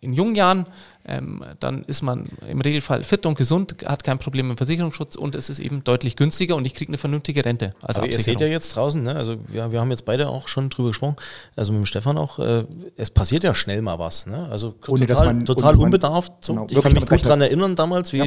[0.00, 0.66] in jungen Jahren,
[1.06, 5.16] ähm, dann ist man im Regelfall fit und gesund, hat kein Problem mit dem Versicherungsschutz
[5.16, 7.74] und es ist eben deutlich günstiger und ich kriege eine vernünftige Rente.
[7.82, 9.14] als Aber ihr seht ja jetzt draußen, ne?
[9.16, 11.16] also wir, wir haben jetzt beide auch schon drüber gesprochen,
[11.56, 12.64] also mit dem Stefan auch, äh,
[12.96, 14.26] es passiert ja schnell mal was.
[14.26, 14.46] Ne?
[14.50, 16.32] Also Ohne, dass total, man- total ohne, unbedarft.
[16.40, 16.52] So.
[16.54, 18.24] genau, ich kann mich gut daran erinnern damals, wie, Ja.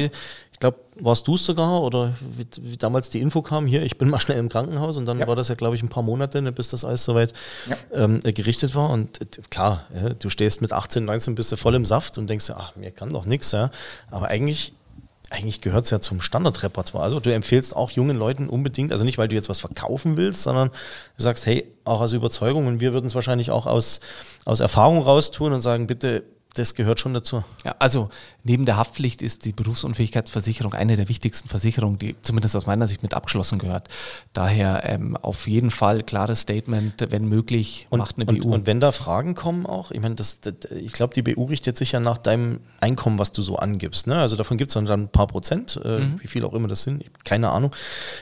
[0.52, 3.98] ich glaube, warst du es sogar oder wie, wie damals die Info kam, hier, ich
[3.98, 5.26] bin mal schnell im Krankenhaus und dann Ja.
[5.26, 7.32] war das ja, glaube ich, ein paar Monate, ne, bis das alles soweit
[7.68, 7.76] Ja.
[8.04, 8.90] ähm, äh, gerichtet war.
[8.90, 12.28] Und äh, klar, ja, du stehst mit 18, 19, bist du voll im Saft und
[12.30, 13.52] denkst, ach, mir kann doch nichts.
[13.52, 13.70] Ja.
[14.10, 14.72] Aber eigentlich
[15.30, 17.02] eigentlich gehört es ja zum Standardrepertoire.
[17.02, 20.42] Also du empfehlst auch jungen Leuten unbedingt, also nicht, weil du jetzt was verkaufen willst,
[20.42, 24.00] sondern du sagst, hey, auch aus Überzeugung und wir würden es wahrscheinlich auch aus,
[24.44, 26.22] aus Erfahrung raustun und sagen, bitte,
[26.54, 27.44] das gehört schon dazu.
[27.64, 28.08] Ja, also
[28.42, 33.02] neben der Haftpflicht ist die Berufsunfähigkeitsversicherung eine der wichtigsten Versicherungen, die zumindest aus meiner Sicht
[33.02, 33.88] mit abgeschlossen gehört.
[34.32, 38.52] Daher ähm, auf jeden Fall klares Statement, wenn möglich, Und, macht eine und, BU.
[38.54, 41.76] und wenn da Fragen kommen auch, ich meine, das, das, ich glaube, die BU richtet
[41.76, 44.06] sich ja nach deinem Einkommen, was du so angibst.
[44.06, 44.16] Ne?
[44.18, 46.20] Also davon gibt es dann ein paar Prozent, äh, Mhm.
[46.22, 47.72] wie viel auch immer das sind, keine Ahnung.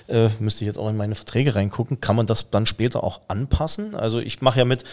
[0.09, 2.01] Äh, müsste ich jetzt auch in meine Verträge reingucken.
[2.01, 3.95] Kann man das dann später auch anpassen?
[3.95, 4.85] Also ich mache ja mit,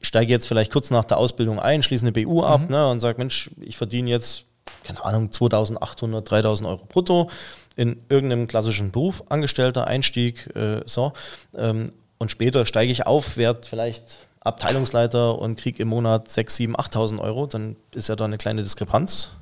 [0.00, 2.68] ich steige jetzt vielleicht kurz nach der Ausbildung ein, schließe eine BU ab Mhm.
[2.68, 4.44] ne, und sage, Mensch, ich verdiene jetzt,
[4.84, 7.30] keine Ahnung, 2800, 3000 Euro brutto
[7.76, 11.12] in irgendeinem klassischen Beruf, Angestellter, Einstieg, äh, so.
[11.56, 16.76] Ähm, und später steige ich auf, werde vielleicht Abteilungsleiter und kriege im Monat 6, 7,
[16.76, 19.32] 8.000 Euro, dann ist ja da eine kleine Diskrepanz.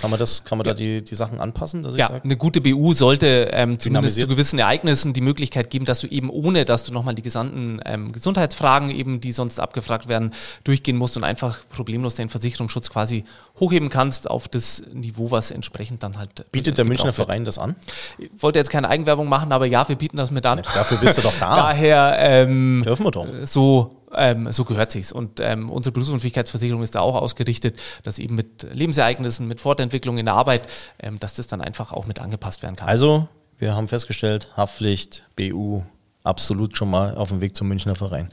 [0.00, 2.24] Kann man, das, kann man da die, die Sachen anpassen, dass ich ja, sage?
[2.24, 6.30] eine gute BU sollte ähm, zumindest zu gewissen Ereignissen die Möglichkeit geben, dass du eben
[6.30, 10.32] ohne, dass du nochmal die gesamten ähm, Gesundheitsfragen eben, die sonst abgefragt werden,
[10.64, 13.24] durchgehen musst und einfach problemlos den Versicherungsschutz quasi
[13.60, 17.28] hochheben kannst auf das Niveau, was entsprechend dann halt Bietet der Münchner wird.
[17.28, 17.76] Verein das an?
[18.18, 20.60] Ich wollte jetzt keine Eigenwerbung machen, aber ja, wir bieten das mit an.
[20.74, 21.54] Dafür bist du doch da.
[21.54, 23.28] Daher ähm, Dürfen wir doch.
[23.44, 25.12] so, ähm, so gehört sich's.
[25.12, 30.26] Und ähm, unsere Berufsunfähigkeitsversicherung ist da auch ausgerichtet, dass eben mit Lebensereignissen, mit Fortentwicklung in
[30.26, 30.68] der Arbeit,
[31.00, 32.88] ähm, dass das dann einfach auch mit angepasst werden kann.
[32.88, 35.82] Also, wir haben festgestellt, Haftpflicht, BU,
[36.22, 38.30] absolut schon mal auf dem Weg zum Münchner Verein.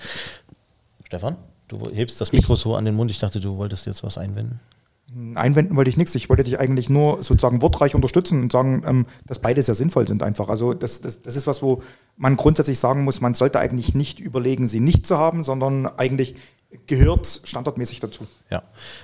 [1.05, 3.11] Stefan, du hebst das Mikro so an den Mund.
[3.11, 4.59] Ich dachte, du wolltest jetzt was einwenden.
[5.35, 6.15] Einwenden wollte ich nichts.
[6.15, 10.07] Ich wollte dich eigentlich nur sozusagen wortreich unterstützen und sagen, ähm, dass beide sehr sinnvoll
[10.07, 10.49] sind einfach.
[10.49, 11.81] Also das, das, das ist was, wo
[12.15, 16.35] man grundsätzlich sagen muss, man sollte eigentlich nicht überlegen, sie nicht zu haben, sondern eigentlich
[16.87, 18.25] gehört standardmäßig dazu.
[18.49, 18.63] Ja.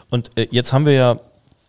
[0.09, 1.19] Und äh, jetzt haben wir ja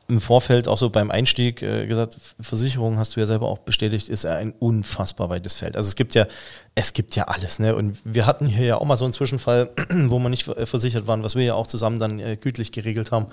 [0.09, 4.09] im Vorfeld auch so beim Einstieg äh, gesagt, Versicherung hast du ja selber auch bestätigt,
[4.09, 5.77] ist ein unfassbar weites Feld.
[5.77, 6.27] Also es gibt ja,
[6.75, 7.77] es gibt ja alles, ne?
[7.77, 11.23] Und wir hatten hier ja auch mal so einen Zwischenfall, wo wir nicht versichert waren,
[11.23, 13.27] was wir ja auch zusammen dann äh, gütlich geregelt haben.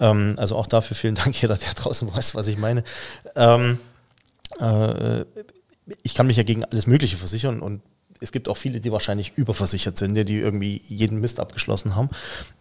[0.00, 2.82] Ähm, also auch dafür vielen Dank jeder, der draußen weiß, was ich meine.
[3.36, 3.78] Ähm,
[4.58, 5.24] äh,
[6.02, 7.80] ich kann mich ja gegen alles Mögliche versichern und
[8.20, 12.10] es gibt auch viele, die wahrscheinlich überversichert sind, die irgendwie jeden Mist abgeschlossen haben,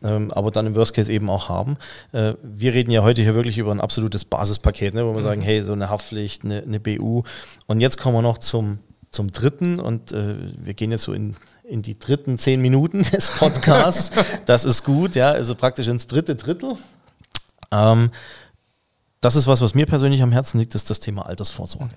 [0.04, 1.78] ähm, aber dann im Worst Case eben auch haben.
[2.12, 5.22] Äh, wir reden ja heute hier wirklich über ein absolutes Basispaket, ne, wo wir mhm.
[5.22, 7.24] sagen, hey, so eine Haftpflicht, eine, eine BU.
[7.68, 8.80] Und jetzt kommen wir noch zum,
[9.12, 13.30] zum dritten und äh, wir gehen jetzt so in, in die dritten zehn Minuten des
[13.30, 14.12] Podcasts.
[14.46, 16.76] das ist gut, ja, also praktisch ins dritte Drittel.
[17.72, 18.12] Ähm,
[19.22, 21.96] das ist was, was mir persönlich am Herzen liegt, ist das Thema Altersvorsorge.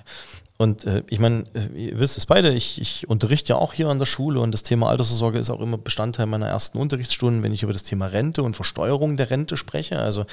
[0.60, 3.88] Und äh, ich meine, äh, ihr wisst es beide, ich, ich unterrichte ja auch hier
[3.88, 7.54] an der Schule und das Thema Altersvorsorge ist auch immer Bestandteil meiner ersten Unterrichtsstunden, wenn
[7.54, 9.98] ich über das Thema Rente und Versteuerung der Rente spreche.
[9.98, 10.26] Also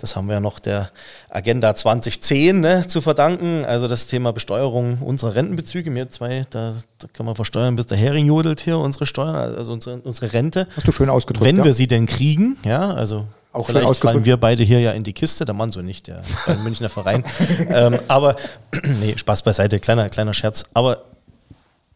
[0.00, 0.90] das haben wir ja noch der
[1.28, 3.66] Agenda 2010 ne, zu verdanken.
[3.66, 5.94] Also das Thema Besteuerung unserer Rentenbezüge.
[5.94, 9.74] Wir zwei, da, da kann man versteuern, bis der Hering jodelt hier unsere Steuern, also
[9.74, 10.66] unsere, unsere Rente.
[10.76, 11.44] Hast du schön ausgedrückt.
[11.44, 11.64] Wenn ja.
[11.64, 15.12] wir sie denn kriegen, ja, also auch Vielleicht fallen wir beide hier ja in die
[15.12, 16.22] Kiste, der Mann so nicht, der
[16.64, 17.24] Münchner Verein.
[17.68, 18.36] ähm, aber,
[19.00, 20.64] nee, Spaß beiseite, kleiner, kleiner Scherz.
[20.74, 21.04] Aber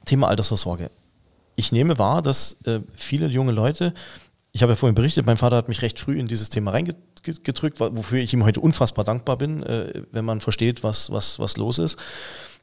[0.04, 0.90] Thema Altersvorsorge.
[1.56, 3.92] Ich nehme wahr, dass äh, viele junge Leute,
[4.52, 7.80] ich habe ja vorhin berichtet, mein Vater hat mich recht früh in dieses Thema reingedrückt,
[7.80, 11.78] wofür ich ihm heute unfassbar dankbar bin, äh, wenn man versteht, was, was, was los
[11.78, 11.98] ist.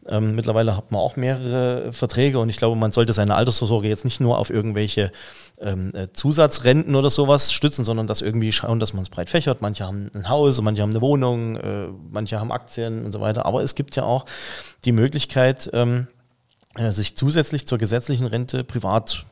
[0.07, 4.05] Ähm, mittlerweile hat man auch mehrere Verträge und ich glaube, man sollte seine Altersvorsorge jetzt
[4.05, 5.11] nicht nur auf irgendwelche
[5.59, 9.61] ähm, äh, Zusatzrenten oder sowas stützen, sondern das irgendwie schauen, dass man es breit fächert.
[9.61, 13.45] Manche haben ein Haus, manche haben eine Wohnung, äh, manche haben Aktien und so weiter.
[13.47, 14.25] Aber es gibt ja auch
[14.83, 16.07] die Möglichkeit, ähm,
[16.75, 19.25] äh, sich zusätzlich zur gesetzlichen Rente privat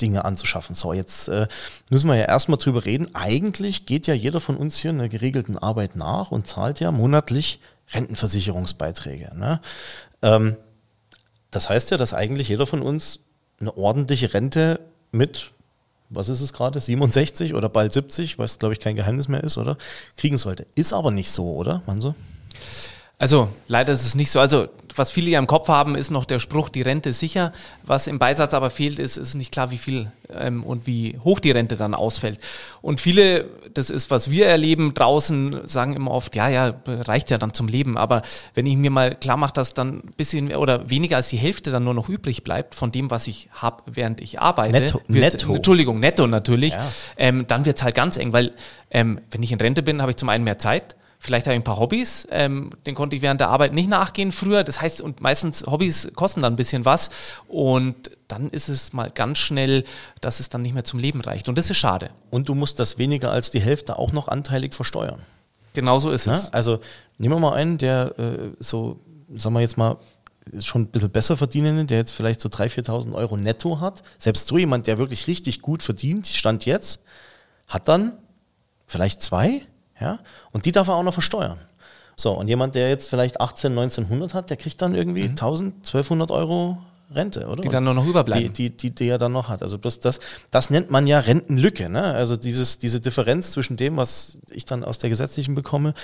[0.00, 0.74] Dinge anzuschaffen.
[0.74, 1.46] So, jetzt äh,
[1.90, 3.14] müssen wir ja erstmal drüber reden.
[3.14, 7.60] Eigentlich geht ja jeder von uns hier einer geregelten Arbeit nach und zahlt ja monatlich
[7.92, 9.32] Rentenversicherungsbeiträge.
[9.34, 9.60] Ne?
[10.22, 10.56] Ähm,
[11.50, 13.20] das heißt ja, dass eigentlich jeder von uns
[13.60, 14.80] eine ordentliche Rente
[15.12, 15.52] mit,
[16.08, 19.58] was ist es gerade, 67 oder bald 70, was glaube ich kein Geheimnis mehr ist,
[19.58, 19.76] oder?
[20.16, 20.66] Kriegen sollte.
[20.74, 22.14] Ist aber nicht so, oder, Manso?
[23.20, 24.40] Also leider ist es nicht so.
[24.40, 27.52] Also was viele ja im Kopf haben, ist noch der Spruch, die Rente ist sicher.
[27.82, 31.38] Was im Beisatz aber fehlt, ist, ist nicht klar, wie viel ähm, und wie hoch
[31.38, 32.40] die Rente dann ausfällt.
[32.80, 37.36] Und viele, das ist, was wir erleben draußen, sagen immer oft, ja, ja, reicht ja
[37.36, 37.98] dann zum Leben.
[37.98, 38.22] Aber
[38.54, 41.70] wenn ich mir mal klar mache, dass dann ein bisschen oder weniger als die Hälfte
[41.70, 44.72] dann nur noch übrig bleibt von dem, was ich habe, während ich arbeite.
[44.72, 45.02] Netto.
[45.08, 45.54] Wird, netto.
[45.54, 46.72] Entschuldigung, netto natürlich.
[46.72, 46.88] Ja.
[47.18, 48.52] Ähm, dann wird es halt ganz eng, weil
[48.90, 51.60] ähm, wenn ich in Rente bin, habe ich zum einen mehr Zeit Vielleicht habe ich
[51.60, 54.64] ein paar Hobbys, ähm, den konnte ich während der Arbeit nicht nachgehen früher.
[54.64, 57.10] Das heißt, und meistens Hobbys kosten dann ein bisschen was.
[57.46, 59.84] Und dann ist es mal ganz schnell,
[60.22, 61.50] dass es dann nicht mehr zum Leben reicht.
[61.50, 62.10] Und das ist schade.
[62.30, 65.20] Und du musst das weniger als die Hälfte auch noch anteilig versteuern.
[65.74, 66.32] Genau so ist ja?
[66.32, 66.52] es.
[66.54, 66.80] Also
[67.18, 68.98] nehmen wir mal einen, der äh, so,
[69.36, 69.98] sagen wir jetzt mal,
[70.58, 74.02] schon ein bisschen besser verdienende, der jetzt vielleicht so 3.000, 4.000 Euro netto hat.
[74.16, 77.02] Selbst so jemand, der wirklich richtig gut verdient, Stand jetzt,
[77.68, 78.16] hat dann
[78.86, 79.62] vielleicht zwei,
[80.00, 80.18] ja?
[80.52, 81.58] Und die darf er auch noch versteuern.
[82.16, 85.30] So, und jemand, der jetzt vielleicht 18, 1900 hat, der kriegt dann irgendwie mhm.
[85.30, 86.78] 1000, 1200 Euro
[87.12, 87.62] Rente, oder?
[87.62, 88.52] Die dann nur noch überbleiben.
[88.52, 89.62] Die, die, die, die er dann noch hat.
[89.62, 91.88] Also das, das, das nennt man ja Rentenlücke.
[91.88, 92.02] Ne?
[92.02, 95.94] Also dieses, diese Differenz zwischen dem, was ich dann aus der gesetzlichen bekomme,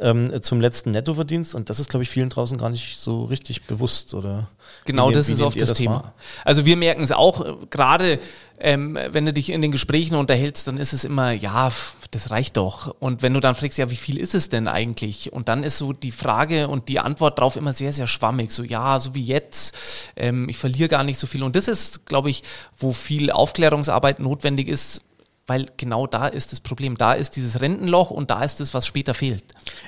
[0.00, 1.54] ähm, zum letzten Nettoverdienst.
[1.54, 4.12] Und das ist, glaube ich, vielen draußen gar nicht so richtig bewusst.
[4.14, 4.48] oder?
[4.84, 6.02] Genau, das ist oft das, das Thema.
[6.02, 6.14] Wahr?
[6.44, 8.18] Also wir merken es auch, äh, gerade
[8.58, 11.70] ähm, wenn du dich in den Gesprächen unterhältst, dann ist es immer, ja,
[12.10, 12.94] das reicht doch.
[12.98, 15.32] Und wenn du dann fragst, ja, wie viel ist es denn eigentlich?
[15.32, 18.52] Und dann ist so die Frage und die Antwort drauf immer sehr, sehr schwammig.
[18.52, 19.76] So, ja, so wie jetzt,
[20.16, 21.42] ähm, ich verliere gar nicht so viel.
[21.42, 22.42] Und das ist, glaube ich,
[22.78, 25.02] wo viel Aufklärungsarbeit notwendig ist,
[25.46, 26.96] weil genau da ist das Problem.
[26.96, 29.44] Da ist dieses Rentenloch und da ist es, was später fehlt.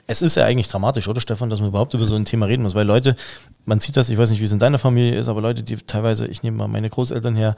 [0.06, 2.62] Es ist ja eigentlich dramatisch, oder Stefan, dass man überhaupt über so ein Thema reden
[2.62, 3.16] muss, weil Leute,
[3.64, 5.76] man sieht das, ich weiß nicht, wie es in deiner Familie ist, aber Leute, die
[5.76, 7.56] teilweise, ich nehme mal meine Großeltern her,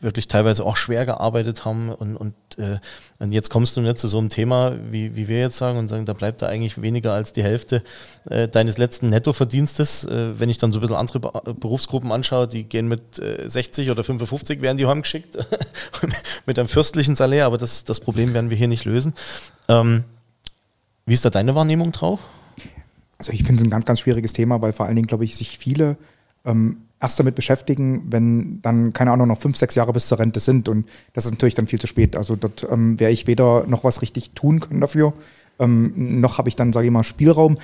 [0.00, 2.78] wirklich teilweise auch schwer gearbeitet haben und, und, äh,
[3.18, 5.88] und jetzt kommst du nicht zu so einem Thema, wie, wie wir jetzt sagen und
[5.88, 7.82] sagen, da bleibt da eigentlich weniger als die Hälfte
[8.28, 10.04] äh, deines letzten Nettoverdienstes.
[10.04, 13.90] Äh, wenn ich dann so ein bisschen andere Berufsgruppen anschaue, die gehen mit äh, 60
[13.90, 15.38] oder 55, werden die heimgeschickt
[16.46, 19.14] mit einem fürstlichen Salär, aber das, das Problem werden wir hier nicht lösen.
[19.68, 20.04] Ähm,
[21.06, 22.20] wie ist da deine Wahrnehmung drauf?
[23.18, 25.36] Also ich finde es ein ganz, ganz schwieriges Thema, weil vor allen Dingen, glaube ich,
[25.36, 25.96] sich viele
[26.46, 30.40] ähm, erst damit beschäftigen, wenn dann, keine Ahnung, noch fünf, sechs Jahre bis zur Rente
[30.40, 30.68] sind.
[30.68, 32.16] Und das ist natürlich dann viel zu spät.
[32.16, 35.12] Also dort ähm, werde ich weder noch was richtig tun können dafür,
[35.58, 37.58] ähm, noch habe ich dann, sage ich mal, Spielraum.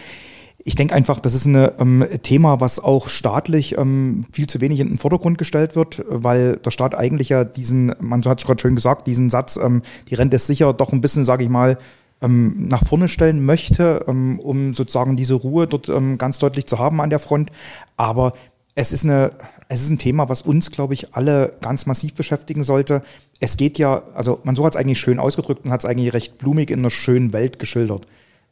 [0.65, 4.79] Ich denke einfach, das ist ein ähm, Thema, was auch staatlich ähm, viel zu wenig
[4.81, 8.61] in den Vordergrund gestellt wird, weil der Staat eigentlich ja diesen, man hat es gerade
[8.61, 11.79] schön gesagt, diesen Satz, ähm, die Rente ist sicher, doch ein bisschen, sage ich mal,
[12.21, 16.79] ähm, nach vorne stellen möchte, ähm, um sozusagen diese Ruhe dort ähm, ganz deutlich zu
[16.79, 17.51] haben an der Front.
[17.97, 18.33] Aber
[18.75, 19.33] es ist, eine,
[19.69, 23.03] es ist ein Thema, was uns, glaube ich, alle ganz massiv beschäftigen sollte.
[23.39, 26.15] Es geht ja, also man so hat es eigentlich schön ausgedrückt und hat es eigentlich
[26.15, 28.07] recht blumig in einer schönen Welt geschildert.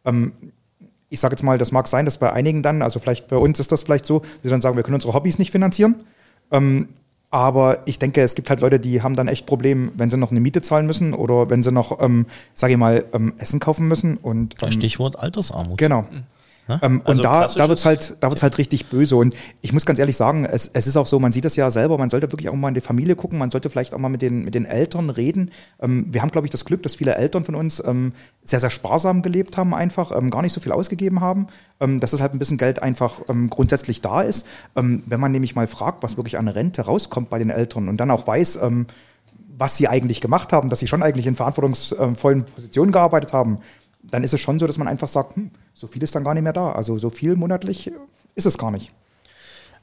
[0.04, 0.32] Ähm,
[1.08, 3.58] ich sage jetzt mal, das mag sein, dass bei einigen dann, also vielleicht bei uns
[3.60, 5.96] ist das vielleicht so, sie dann sagen, wir können unsere Hobbys nicht finanzieren.
[6.50, 6.88] Ähm,
[7.30, 10.32] aber ich denke, es gibt halt Leute, die haben dann echt Probleme, wenn sie noch
[10.32, 13.86] eine Miete zahlen müssen oder wenn sie noch, ähm, sage ich mal, ähm, Essen kaufen
[13.88, 14.16] müssen.
[14.16, 15.78] Und, ähm, Stichwort Altersarmut.
[15.78, 16.04] Genau.
[16.70, 16.80] Ne?
[16.82, 19.16] Ähm, Also und da, da wird's halt, da wird's halt richtig böse.
[19.16, 21.70] Und ich muss ganz ehrlich sagen, es, es ist auch so, man sieht das ja
[21.70, 24.08] selber, man sollte wirklich auch mal in die Familie gucken, man sollte vielleicht auch mal
[24.08, 25.50] mit den, mit den Eltern reden.
[25.80, 28.12] Ähm, wir haben, glaube ich, das Glück, dass viele Eltern von uns ähm,
[28.44, 31.48] sehr, sehr sparsam gelebt haben, einfach ähm, gar nicht so viel ausgegeben haben,
[31.80, 34.46] ähm, dass es halt ein bisschen Geld einfach ähm, grundsätzlich da ist.
[34.74, 38.10] Wenn man nämlich mal fragt, was wirklich an Rente rauskommt bei den Eltern und dann
[38.10, 38.60] auch weiß,
[39.56, 43.58] was sie eigentlich gemacht haben, dass sie schon eigentlich in verantwortungsvollen Positionen gearbeitet haben,
[44.02, 46.34] dann ist es schon so, dass man einfach sagt, hm, so viel ist dann gar
[46.34, 46.72] nicht mehr da.
[46.72, 47.90] Also so viel monatlich
[48.34, 48.92] ist es gar nicht.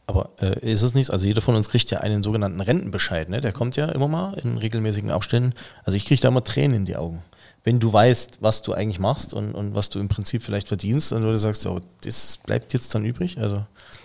[0.07, 3.41] Aber äh, ist es nicht, also jeder von uns kriegt ja einen sogenannten Rentenbescheid, ne?
[3.41, 5.53] Der kommt ja immer mal in regelmäßigen Abständen.
[5.83, 7.21] Also ich kriege da immer Tränen in die Augen.
[7.67, 11.11] Wenn du weißt, was du eigentlich machst und, und was du im Prinzip vielleicht verdienst
[11.11, 13.37] und du sagst, oh, das bleibt jetzt dann übrig.
[13.41, 13.57] Also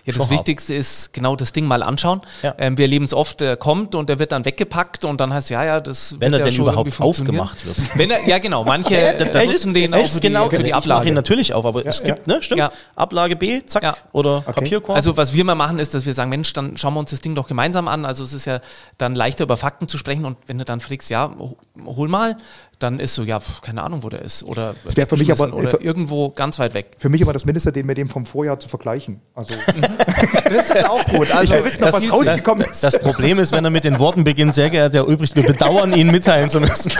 [0.03, 0.29] Ja, das.
[0.29, 2.19] Wichtigste ist genau das Ding mal anschauen.
[2.41, 2.53] Ja.
[2.57, 5.49] Ähm, wir erleben es oft, er kommt und der wird dann weggepackt und dann heißt
[5.49, 7.77] ja, ja, das Wenn wird er ja denn schon überhaupt aufgemacht wird.
[7.97, 10.65] Wenn er, ja, genau, manche Ja, das nutzen den auch für die, genau für die
[10.65, 11.11] Ich mache ihn Ablage.
[11.13, 12.05] natürlich auf, aber es ja.
[12.07, 12.59] gibt, ne, stimmt?
[12.59, 12.71] Ja.
[12.97, 13.95] Ablage B, zack, Ja.
[14.11, 14.51] oder Okay.
[14.61, 14.97] Papierkorb.
[14.97, 17.21] Also was wir mal machen, ist, dass wir sagen, Mensch, dann schauen wir uns das
[17.21, 18.03] Ding doch gemeinsam an.
[18.03, 18.59] Also es ist ja
[18.97, 22.35] dann leichter über Fakten zu sprechen und wenn du dann fragst, ja, ho- hol mal,
[22.83, 24.43] dann ist so, ja, keine Ahnung, wo der ist.
[24.43, 26.91] Oder, Das für mich aber- oder irgendwo ganz weit weg.
[26.97, 29.21] Für mich aber das Mindeste, den mit dem vom Vorjahr zu vergleichen.
[29.33, 29.53] Also
[30.49, 31.33] Das ist auch gut.
[31.33, 32.83] Also, will wissen, ob was rausgekommen ist.
[32.83, 35.93] Das Problem ist, wenn er mit den Worten beginnt, sehr geehrter Herr Ulbricht, wir bedauern,
[35.93, 36.91] Ihnen mitteilen zu müssen.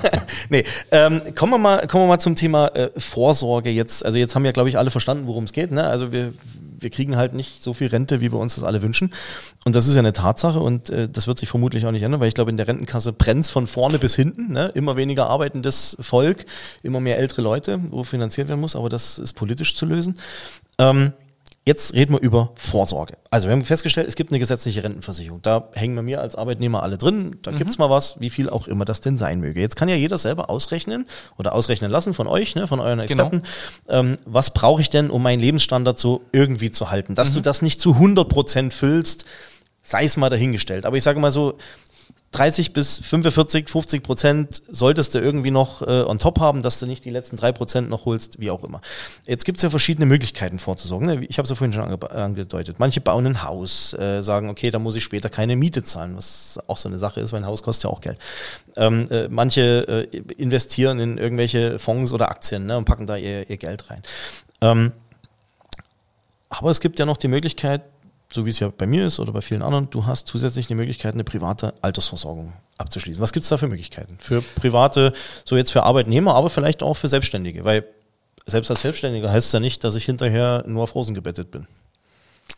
[0.48, 4.04] nee, ähm, kommen, wir mal, kommen wir mal zum Thema äh, Vorsorge jetzt.
[4.04, 5.72] Also jetzt haben ja, glaube ich, alle verstanden, worum es geht.
[5.72, 5.84] Ne?
[5.84, 6.32] Also wir,
[6.82, 9.12] wir kriegen halt nicht so viel Rente, wie wir uns das alle wünschen.
[9.64, 12.20] Und das ist ja eine Tatsache und äh, das wird sich vermutlich auch nicht ändern,
[12.20, 14.52] weil ich glaube, in der Rentenkasse brennt von vorne bis hinten.
[14.52, 14.70] Ne?
[14.74, 16.44] Immer weniger arbeitendes Volk,
[16.82, 20.14] immer mehr ältere Leute, wo finanziert werden muss, aber das ist politisch zu lösen.
[20.78, 21.12] Ähm,
[21.64, 23.14] Jetzt reden wir über Vorsorge.
[23.30, 25.42] Also wir haben festgestellt, es gibt eine gesetzliche Rentenversicherung.
[25.42, 27.36] Da hängen wir mir als Arbeitnehmer alle drin.
[27.42, 29.60] Da gibt's mal was, wie viel auch immer das denn sein möge.
[29.60, 31.06] Jetzt kann ja jeder selber ausrechnen
[31.38, 33.42] oder ausrechnen lassen von euch, ne, von euren Experten,
[33.88, 37.14] ähm, was brauche ich denn, um meinen Lebensstandard so irgendwie zu halten.
[37.14, 39.24] Dass du das nicht zu 100 Prozent füllst,
[39.84, 40.84] sei es mal dahingestellt.
[40.84, 41.58] Aber ich sage mal so,
[42.32, 46.86] 30 bis 45, 50 Prozent solltest du irgendwie noch äh, on top haben, dass du
[46.86, 48.80] nicht die letzten drei Prozent noch holst, wie auch immer.
[49.26, 51.06] Jetzt gibt es ja verschiedene Möglichkeiten vorzusorgen.
[51.06, 51.24] ne?
[51.26, 52.76] Ich habe es ja vorhin schon ange angedeutet.
[52.78, 56.58] Manche bauen ein Haus, äh, sagen, okay, da muss ich später keine Miete zahlen, was
[56.68, 58.18] auch so eine Sache ist, weil ein Haus kostet ja auch Geld.
[58.76, 63.48] Ähm, äh, manche äh, investieren in irgendwelche Fonds oder Aktien ne, und packen da ihr,
[63.50, 64.02] ihr Geld rein.
[64.62, 64.92] Ähm,
[66.48, 67.82] aber es gibt ja noch die Möglichkeit,
[68.32, 70.74] so wie es ja bei mir ist oder bei vielen anderen, du hast zusätzlich die
[70.74, 73.22] Möglichkeit, eine private Altersversorgung abzuschließen.
[73.22, 74.16] Was gibt es da für Möglichkeiten?
[74.18, 75.12] Für private,
[75.44, 77.84] so jetzt für Arbeitnehmer, aber vielleicht auch für Selbstständige, weil
[78.46, 81.66] selbst als Selbstständiger heißt es ja nicht, dass ich hinterher nur auf Rosen gebettet bin.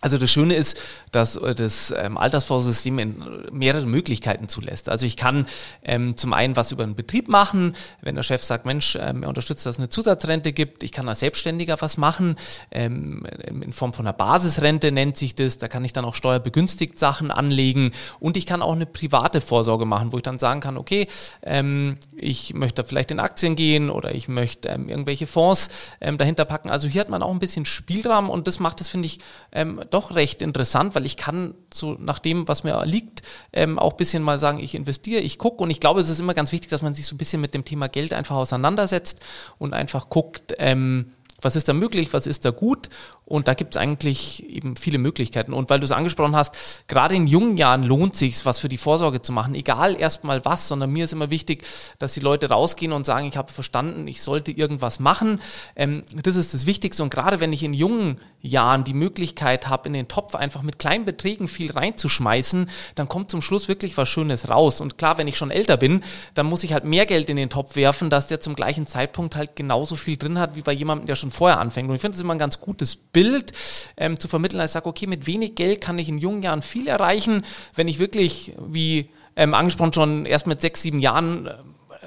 [0.04, 0.78] Also das Schöne ist,
[1.12, 4.90] dass äh, das ähm, Altersvorsorgesystem in mehrere Möglichkeiten zulässt.
[4.90, 5.46] Also ich kann
[5.82, 9.30] ähm, zum einen was über den Betrieb machen, wenn der Chef sagt, Mensch, ähm, er
[9.30, 10.82] unterstützt, dass es eine Zusatzrente gibt.
[10.82, 12.36] Ich kann als Selbstständiger was machen,
[12.70, 15.56] ähm, in Form von einer Basisrente nennt sich das.
[15.56, 19.86] Da kann ich dann auch steuerbegünstigt Sachen anlegen und ich kann auch eine private Vorsorge
[19.86, 21.06] machen, wo ich dann sagen kann, okay,
[21.42, 25.70] ähm, ich möchte vielleicht in Aktien gehen oder ich möchte ähm, irgendwelche Fonds
[26.02, 26.68] ähm, dahinter packen.
[26.68, 29.80] Also hier hat man auch ein bisschen Spielraum und das macht es, finde ich, ähm,
[29.94, 34.22] doch recht interessant, weil ich kann so nach dem, was mir liegt, ähm, auch bisschen
[34.22, 35.62] mal sagen, ich investiere, ich gucke.
[35.62, 37.54] Und ich glaube, es ist immer ganz wichtig, dass man sich so ein bisschen mit
[37.54, 39.20] dem Thema Geld einfach auseinandersetzt
[39.58, 42.88] und einfach guckt, ähm, was ist da möglich, was ist da gut
[43.26, 45.54] und da gibt es eigentlich eben viele Möglichkeiten.
[45.54, 46.54] Und weil du es angesprochen hast,
[46.88, 50.68] gerade in jungen Jahren lohnt sich was für die Vorsorge zu machen, egal erstmal was,
[50.68, 51.64] sondern mir ist immer wichtig,
[51.98, 55.40] dass die Leute rausgehen und sagen, ich habe verstanden, ich sollte irgendwas machen.
[55.74, 59.88] Ähm, das ist das Wichtigste und gerade wenn ich in jungen Jahren die Möglichkeit habe,
[59.88, 64.08] in den Topf einfach mit kleinen Beträgen viel reinzuschmeißen, dann kommt zum Schluss wirklich was
[64.08, 64.82] Schönes raus.
[64.82, 66.02] Und klar, wenn ich schon älter bin,
[66.34, 69.34] dann muss ich halt mehr Geld in den Topf werfen, dass der zum gleichen Zeitpunkt
[69.34, 71.88] halt genauso viel drin hat, wie bei jemandem, der schon vorher anfängt.
[71.88, 73.52] Und ich finde das immer ein ganz gutes Bild
[73.96, 76.60] ähm, zu vermitteln, als ich sage, okay, mit wenig Geld kann ich in jungen Jahren
[76.60, 81.54] viel erreichen, wenn ich wirklich, wie ähm, angesprochen, schon erst mit sechs, sieben Jahren äh,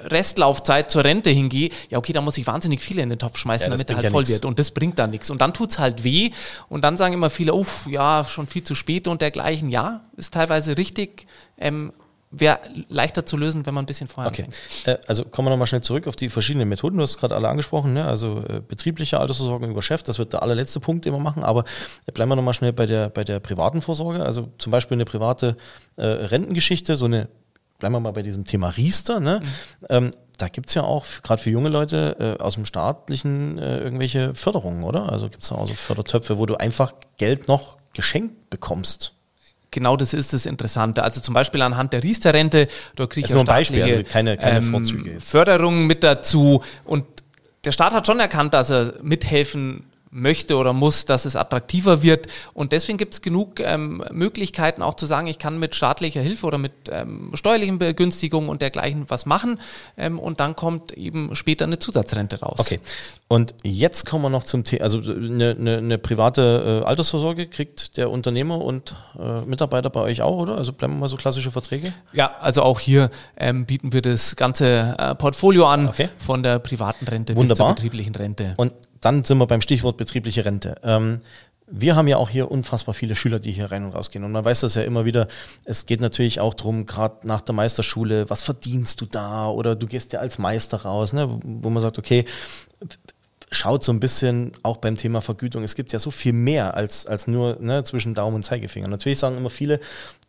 [0.04, 3.64] Restlaufzeit zur Rente hingehe, ja okay, da muss ich wahnsinnig viele in den Topf schmeißen,
[3.66, 4.30] Ja, damit er halt ja voll nix.
[4.30, 4.44] wird.
[4.44, 5.28] Und das bringt dann nichts.
[5.28, 6.30] Und dann tut's halt weh.
[6.68, 9.70] Und dann sagen immer viele, uff, ja, schon viel zu spät und dergleichen.
[9.70, 11.26] Ja, ist teilweise richtig.
[11.58, 11.92] Ähm,
[12.30, 14.44] Wäre leichter zu lösen, wenn man ein bisschen vorher Okay.
[14.44, 14.86] anfängt.
[14.86, 16.96] Äh, also kommen wir nochmal schnell zurück auf die verschiedenen Methoden.
[16.98, 18.04] Du hast es gerade alle angesprochen, ne?
[18.04, 21.64] also äh, betriebliche Altersversorgung über Chef, das wird der allerletzte Punkt, den wir machen, aber
[22.12, 25.56] bleiben wir nochmal schnell bei der, bei der privaten Vorsorge, also zum Beispiel eine private
[25.96, 27.28] äh, Rentengeschichte, so eine
[27.78, 29.40] bleiben wir mal bei diesem Thema Riester, ne?
[29.88, 34.34] Ähm, da gibt's ja auch, gerade für junge Leute, äh, aus dem staatlichen äh, irgendwelche
[34.34, 35.10] Förderungen, oder?
[35.10, 39.14] Also gibt's da auch so Fördertöpfe, wo du einfach Geld noch geschenkt bekommst.
[39.78, 41.04] Genau das ist das Interessante.
[41.04, 44.02] Also zum Beispiel anhand der Riester-Rente, da kriege ich Also ja nur ein Beispiel, also
[44.02, 45.28] keine- keine Vorzüge jetzt.
[45.28, 46.62] Förderungen mit dazu.
[46.84, 47.04] Und
[47.64, 52.26] der Staat hat schon erkannt, dass er mithelfen möchte oder muss, dass es attraktiver wird.
[52.54, 56.46] Und deswegen gibt es genug ähm, Möglichkeiten auch zu sagen, ich kann mit staatlicher Hilfe
[56.46, 59.60] oder mit ähm, steuerlichen Begünstigungen und dergleichen was machen.
[59.96, 62.58] Ähm, und dann kommt eben später eine Zusatzrente raus.
[62.58, 62.80] Okay.
[63.28, 67.96] Und jetzt kommen wir noch zum Thema, also eine, eine, eine private äh, Altersvorsorge kriegt
[67.98, 70.56] der Unternehmer und äh, Mitarbeiter bei euch auch, oder?
[70.56, 71.92] Also bleiben wir mal so klassische Verträge?
[72.12, 76.08] Ja, also auch hier ähm, bieten wir das ganze äh, Portfolio an, Okay.
[76.18, 77.48] von der privaten Rente Wunderbar.
[77.48, 78.54] bis zur betrieblichen Rente.
[78.56, 80.76] Und dann sind wir beim Stichwort betriebliche Rente.
[80.82, 81.20] Ähm,
[81.70, 84.24] wir haben ja auch hier unfassbar viele Schüler, die hier rein und rausgehen.
[84.24, 85.28] Und man weiß das ja immer wieder.
[85.64, 89.48] Es geht natürlich auch drum, gerade nach der Meisterschule, was verdienst du da?
[89.48, 91.38] Oder du gehst ja als Meister raus, ne?
[91.44, 92.24] wo man sagt, okay,
[93.50, 95.62] schaut so ein bisschen auch beim Thema Vergütung.
[95.62, 98.88] Es gibt ja so viel mehr als, als nur ne, zwischen Daumen und Zeigefinger.
[98.88, 99.80] Natürlich sagen immer viele,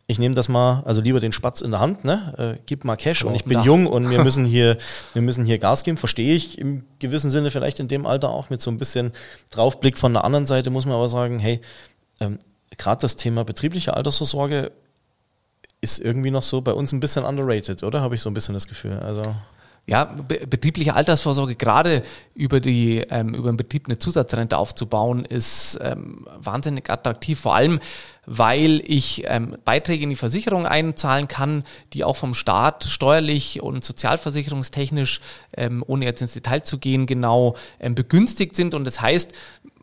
[0.06, 2.56] ich nehme das mal, also lieber den Spatz in der Hand, ne?
[2.56, 3.64] Äh, gib mal Cash und ich bin Nach.
[3.64, 4.76] jung und wir müssen hier,
[5.12, 5.98] wir müssen hier Gas geben.
[5.98, 9.12] Verstehe ich im gewissen Sinne vielleicht in dem Alter auch mit so ein bisschen
[9.50, 11.60] Draufblick von der anderen Seite muss man aber sagen, hey,
[12.20, 12.38] ähm,
[12.76, 14.72] gerade das Thema betriebliche Altersvorsorge
[15.80, 18.00] ist irgendwie noch so bei uns ein bisschen underrated, oder?
[18.00, 18.98] Habe ich so ein bisschen das Gefühl.
[19.00, 19.22] Also
[19.86, 22.02] Ja, be betriebliche Altersvorsorge, gerade
[22.34, 27.40] über, die, ähm, über den Betrieb eine Zusatzrente aufzubauen, ist ähm, wahnsinnig attraktiv.
[27.40, 27.80] Vor allem,
[28.24, 33.82] weil ich ähm, Beiträge in die Versicherung einzahlen kann, die auch vom Staat steuerlich und
[33.84, 35.20] sozialversicherungstechnisch,
[35.56, 38.74] ähm, ohne jetzt ins Detail zu gehen, genau ähm, begünstigt sind.
[38.74, 39.32] Und das heißt,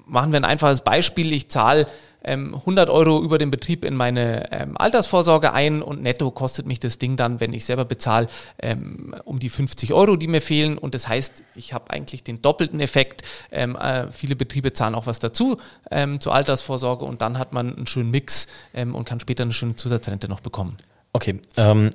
[0.05, 1.87] machen wir ein einfaches Beispiel, ich zahle
[2.23, 6.79] ähm, 100 Euro über den Betrieb in meine ähm, Altersvorsorge ein und netto kostet mich
[6.79, 8.27] das Ding dann, wenn ich selber bezahle,
[8.61, 10.77] ähm, um die 50 Euro, die mir fehlen.
[10.77, 13.23] Und das heißt, ich habe eigentlich den doppelten Effekt.
[13.51, 15.57] Ähm, äh, viele Betriebe zahlen auch was dazu
[15.91, 19.53] ähm, zur Altersvorsorge und dann hat man einen schönen Mix ähm, und kann später eine
[19.53, 20.77] schöne Zusatzrente noch bekommen.
[21.13, 21.91] Okay, ähm,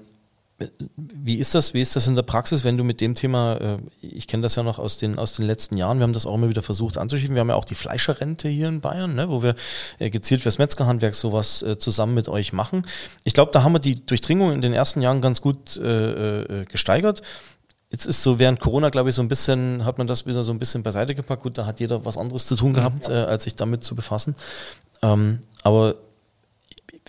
[0.96, 1.74] wie ist das?
[1.74, 4.54] Wie ist das in der Praxis, wenn du mit dem Thema, äh, ich kenne das
[4.56, 6.98] ja noch aus den, aus den letzten Jahren, wir haben das auch immer wieder versucht
[6.98, 7.34] anzuschieben.
[7.34, 9.54] Wir haben ja auch die Fleischerrente hier in Bayern, ne, wo wir
[9.98, 12.86] äh, gezielt fürs Metzgerhandwerk sowas äh, zusammen mit euch machen.
[13.24, 17.22] Ich glaube, da haben wir die Durchdringung in den ersten Jahren ganz gut äh, gesteigert.
[17.92, 20.52] Jetzt ist so während Corona, glaube ich, so ein bisschen, hat man das wieder so
[20.52, 21.42] ein bisschen beiseite gepackt.
[21.42, 24.34] Gut, da hat jeder was anderes zu tun gehabt, äh, als sich damit zu befassen.
[25.02, 25.96] Ähm, aber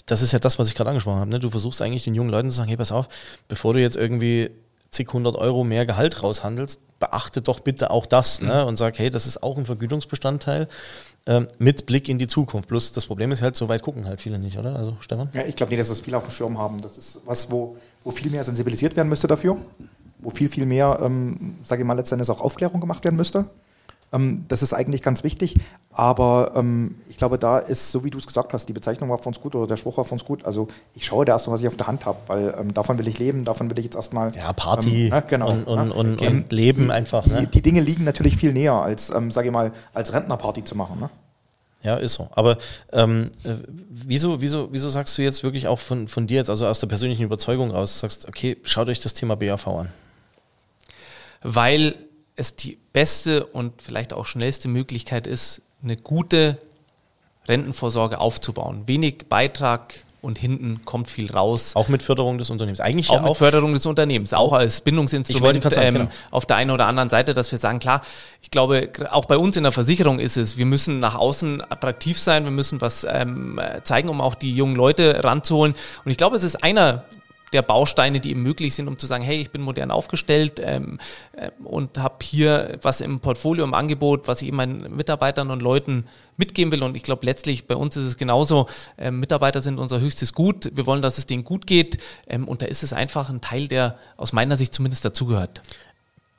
[0.06, 1.30] das ist ja das, was ich gerade angesprochen habe.
[1.30, 1.40] Ne?
[1.40, 3.08] Du versuchst eigentlich den jungen Leuten zu sagen, hey, pass auf,
[3.48, 4.52] bevor du jetzt irgendwie
[4.92, 8.66] zig hundert Euro mehr Gehalt raushandelst, beachte doch bitte auch das ne?
[8.66, 10.68] und sag, hey, das ist auch ein Vergütungsbestandteil
[11.26, 12.70] ähm, mit Blick in die Zukunft.
[12.70, 14.76] Plus das Problem ist halt, so weit gucken halt viele nicht, oder?
[14.76, 15.30] Also Stefan?
[15.34, 16.80] Ja, ich glaube nicht, dass das viele auf dem Schirm haben.
[16.80, 19.58] Das ist was, wo, wo viel mehr sensibilisiert werden müsste dafür,
[20.20, 23.46] wo viel, viel mehr, ähm, sage ich mal, letztendlich auch Aufklärung gemacht werden müsste.
[24.14, 25.56] Ähm, das ist eigentlich ganz wichtig,
[25.92, 29.18] aber ähm, ich glaube, da ist, so wie du es gesagt hast, die Bezeichnung war
[29.18, 30.46] von uns gut oder der Spruch war von uns gut.
[30.46, 33.08] Also ich schaue da erstmal, was ich auf der Hand habe, weil ähm, davon will
[33.08, 34.34] ich leben, davon will ich jetzt erstmal.
[34.36, 35.94] Ja, Party ähm, ne, genau, und, und, ne?
[35.94, 37.24] und, Ähm, und Leben einfach.
[37.24, 37.48] Die, Ne?
[37.48, 41.00] die Dinge liegen natürlich viel näher, als, ähm, sage ich mal, als Rentnerparty zu machen.
[41.00, 41.10] Ne?
[41.82, 42.30] Ja, ist so.
[42.32, 42.58] Aber
[42.94, 43.56] ähm, äh,
[43.90, 46.88] wieso, wieso, wieso sagst du jetzt wirklich auch von, von dir jetzt, also aus der
[46.88, 49.90] persönlichen Überzeugung raus, sagst, okay, schaut euch das Thema BAV an?
[51.44, 51.96] weil
[52.36, 56.58] es die beste und vielleicht auch schnellste Möglichkeit ist, eine gute
[57.48, 58.88] Rentenvorsorge aufzubauen.
[58.88, 61.76] Wenig Beitrag und hinten kommt viel raus.
[61.76, 62.80] Auch mit Förderung des Unternehmens.
[62.80, 63.38] Eigentlich Auch ja mit auch.
[63.38, 66.12] Förderung des Unternehmens, auch als Ich wollte Bindungsinstrument sagen, ähm, genau.
[66.32, 68.02] auf der einen oder anderen Seite, dass wir sagen, klar,
[68.42, 72.18] ich glaube, auch bei uns in der Versicherung ist es, wir müssen nach außen attraktiv
[72.18, 75.76] sein, wir müssen was ähm, zeigen, um auch die jungen Leute ranzuholen.
[76.06, 77.04] Und ich glaube, es ist einer
[77.54, 81.00] der Bausteine, die eben möglich sind, um zu sagen, hey, ich bin modern aufgestellt ähm,
[81.34, 85.62] äh, und habe hier was im Portfolio, im Angebot, was ich eben meinen Mitarbeitern und
[85.62, 86.06] Leuten
[86.38, 86.84] mitgeben will.
[86.84, 90.72] Und ich glaube, letztlich bei uns ist es genauso, ähm, Mitarbeiter sind unser höchstes Gut.
[90.74, 91.98] Wir wollen, dass es denen gut geht.
[92.28, 95.62] Ähm, und da ist es einfach ein Teil, der aus meiner Sicht zumindest dazugehört.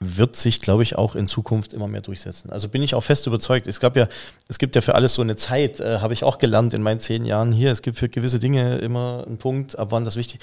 [0.00, 2.50] wird sich, glaube ich, auch in Zukunft immer mehr durchsetzen.
[2.50, 3.66] Also bin ich auch fest überzeugt.
[3.66, 4.08] Es gab ja,
[4.48, 7.00] es gibt ja für alles so eine Zeit, äh, habe ich auch gelernt in meinen
[7.00, 7.70] zehn Jahren hier.
[7.70, 10.40] Es gibt für gewisse Dinge immer einen Punkt, ab wann das wichtig.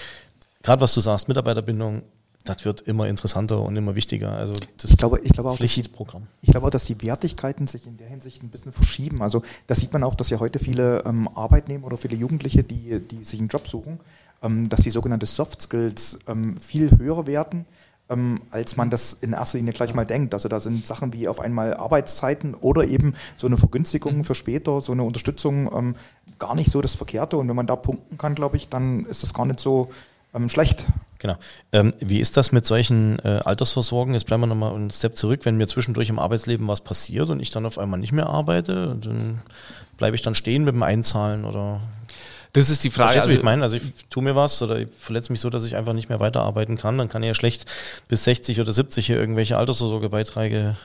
[0.62, 2.04] Gerade was du sagst, Mitarbeiterbindung,
[2.44, 4.32] das wird immer interessanter und immer wichtiger.
[4.32, 6.28] Also das Ich glaube, ich glaube auch, dass die, Pflichtprogramm.
[6.42, 9.22] ich glaube auch, dass die Wertigkeiten sich in der Hinsicht ein bisschen verschieben.
[9.22, 13.00] Also da sieht man auch, dass ja heute viele ähm, Arbeitnehmer oder viele Jugendliche, die,
[13.00, 14.00] die sich einen Job suchen,
[14.42, 17.66] ähm, dass die sogenannte Soft Skills ähm, viel höher werden,
[18.10, 20.34] ähm, als man das in erster Linie gleich mal denkt.
[20.34, 24.82] Also da sind Sachen wie auf einmal Arbeitszeiten oder eben so eine Vergünstigung für später,
[24.82, 25.96] so eine Unterstützung ähm,
[26.40, 27.38] gar nicht so das Verkehrte.
[27.38, 29.90] Und wenn man da punkten kann, glaube ich, dann ist das gar nicht so
[30.34, 30.86] ähm, schlecht.
[31.20, 31.36] Genau.
[31.72, 34.16] Ähm, wie ist das mit solchen äh, Altersversorgen?
[34.16, 35.42] Jetzt bleiben wir nochmal einen Step zurück.
[35.44, 38.98] Wenn mir zwischendurch im Arbeitsleben was passiert und ich dann auf einmal nicht mehr arbeite,
[39.00, 39.42] dann
[39.98, 41.80] bleibe ich dann stehen mit dem Einzahlen oder
[42.54, 43.12] Das ist die Frage.
[43.12, 43.64] Verstehst wie ich Also, meine?
[43.64, 46.20] Also ich tue mir was oder ich verletze mich so, dass ich einfach nicht mehr
[46.20, 46.98] weiterarbeiten kann.
[46.98, 47.68] Dann kann ich ja schlecht
[48.08, 50.76] bis 60 oder 70 hier irgendwelche Altersvorsorgebeiträge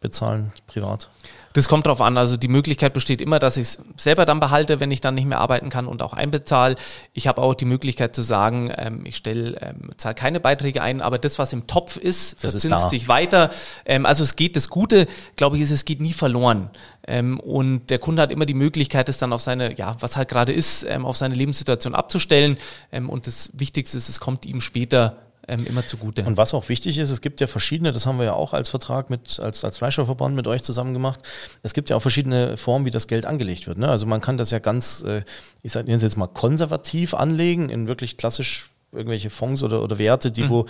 [0.00, 1.08] bezahlen, privat.
[1.56, 2.18] Das kommt drauf an.
[2.18, 5.26] Also die Möglichkeit besteht immer, dass ich es selber dann behalte, wenn ich dann nicht
[5.26, 6.74] mehr arbeiten kann und auch einbezahle.
[7.14, 11.00] Ich habe auch die Möglichkeit zu sagen, ähm, ich stelle, ähm, zahle keine Beiträge ein,
[11.00, 12.88] aber das, was im Topf ist, Das ist verzinst da.
[12.90, 13.50] sich weiter.
[13.86, 16.68] Ähm, also es geht, das Gute, glaube ich, ist, es geht nie verloren.
[17.06, 20.28] Ähm, und der Kunde hat immer die Möglichkeit, es dann auf seine, ja, was halt
[20.28, 22.58] gerade ist, ähm, auf seine Lebenssituation abzustellen.
[22.92, 26.24] Ähm, und das Wichtigste ist, es kommt ihm später ähm, immer zugute.
[26.24, 28.68] Und was auch wichtig ist, es gibt ja verschiedene, das haben wir ja auch als
[28.68, 31.20] Vertrag mit, als, als Fleischerverband mit euch zusammen gemacht.
[31.62, 33.78] Es gibt ja auch verschiedene Formen, wie das Geld angelegt wird.
[33.78, 33.88] Ne?
[33.88, 35.22] Also man kann das ja ganz, äh,
[35.62, 40.32] ich sage jetzt mal konservativ anlegen, in wirklich klassisch irgendwelche Fonds oder, oder Werte, Mhm.
[40.32, 40.66] die wo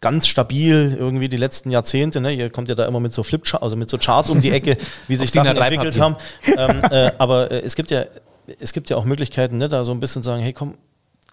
[0.00, 2.32] ganz stabil irgendwie die letzten Jahrzehnte, ne?
[2.32, 4.78] ihr kommt ja da immer mit so Flipcharts, also mit so Charts um die Ecke,
[5.08, 6.16] wie sich Sachen A3 entwickelt haben.
[6.56, 8.06] ähm, äh, aber äh, es gibt ja,
[8.58, 9.68] es gibt ja auch Möglichkeiten, ne?
[9.68, 10.74] da so ein bisschen sagen, hey komm,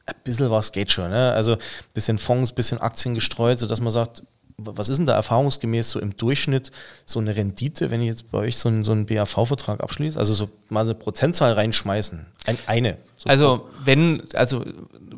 [0.08, 1.10] ein bisschen was geht schon.
[1.10, 1.34] Ne?
[1.34, 1.60] Also ein
[1.94, 4.24] bisschen Fonds, bisschen Aktien gestreut, sodass man sagt,
[4.60, 6.72] was ist denn da erfahrungsgemäß so im Durchschnitt
[7.06, 10.18] so eine Rendite, wenn ich jetzt bei euch so einen, so einen BAV-Vertrag abschließe?
[10.18, 12.26] Also so mal eine Prozentzahl reinschmeißen.
[12.46, 12.98] Ein, eine.
[13.18, 14.64] So Also wenn, also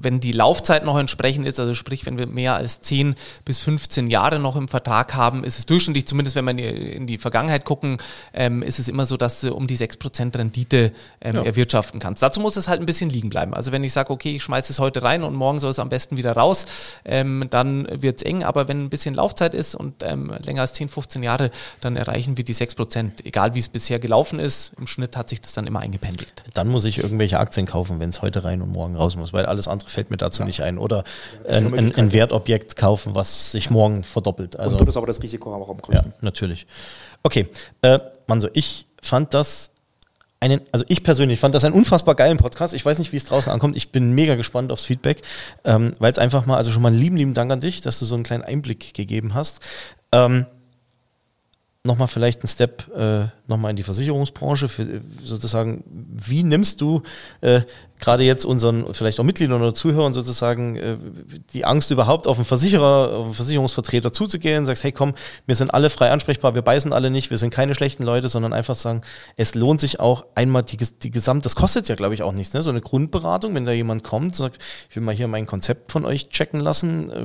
[0.02, 4.08] wenn die Laufzeit noch entsprechend ist, also sprich, wenn wir mehr als 10 bis 15
[4.08, 7.98] Jahre noch im Vertrag haben, ist es durchschnittlich, zumindest wenn wir in die- Vergangenheit gucken,
[8.34, 11.44] ähm, ist es immer so, dass du um die 6% Rendite ähm, Ja.
[11.44, 12.24] erwirtschaften kannst.
[12.24, 13.54] Dazu muss es halt ein bisschen liegen bleiben.
[13.54, 15.90] Also wenn ich sage, okay, ich schmeiße es heute rein und morgen soll es am
[15.90, 16.66] besten wieder raus,
[17.04, 18.44] ähm, dann wird es eng.
[18.46, 22.38] Aber wenn ein bisschen Laufzeit ist und ähm, länger als 10, 15 Jahre, dann erreichen
[22.38, 23.26] wir die 6%.
[23.26, 26.44] Egal wie es bisher gelaufen ist, im Schnitt hat sich das dann immer eingependelt.
[26.54, 29.48] dann muss ich irgendwelche Aktien kaufen, wenn es heute rein und morgen raus muss, weil
[29.48, 30.78] alles andere fällt mir dazu nicht ein.
[30.78, 31.04] Oder
[31.48, 34.60] ein, ein, ein Wertobjekt kaufen, was sich morgen verdoppelt.
[34.60, 36.14] Also, und ist aber das Risiko auch am ja, größten.
[36.22, 36.68] natürlich.
[37.24, 37.48] Okay,
[37.82, 39.72] äh, Manso, ich fand das
[40.40, 42.74] einen, also ich persönlich fand das einen unfassbar geilen Podcast.
[42.74, 43.76] Ich weiß nicht, wie es draußen ankommt.
[43.76, 45.22] Ich bin mega gespannt aufs Feedback,
[45.66, 48.00] ähm, weil es einfach mal, also schon mal einen lieben, lieben Dank an dich, dass
[48.00, 49.60] du so einen kleinen Einblick gegeben hast.
[50.12, 50.46] Ähm,
[51.86, 57.04] nochmal vielleicht einen Step äh, nochmal in die Versicherungsbranche, für, sozusagen, wie nimmst du
[57.40, 57.62] äh,
[58.00, 60.98] gerade jetzt unseren, vielleicht auch Mitgliedern oder Zuhörern sozusagen, äh,
[61.54, 65.14] die Angst überhaupt auf einen Versicherer, auf einen Versicherungsvertreter zuzugehen, sagst, hey komm,
[65.46, 68.52] wir sind alle frei ansprechbar, wir beißen alle nicht, wir sind keine schlechten Leute, sondern
[68.52, 69.02] einfach sagen,
[69.38, 72.54] es lohnt sich auch einmal die, die Gesamt, das kostet ja glaube ich auch nichts,
[72.54, 72.62] ne?
[72.62, 74.58] so eine Grundberatung, wenn da jemand kommt, sagt,
[74.90, 77.24] ich will mal hier mein Konzept von euch checken lassen, äh,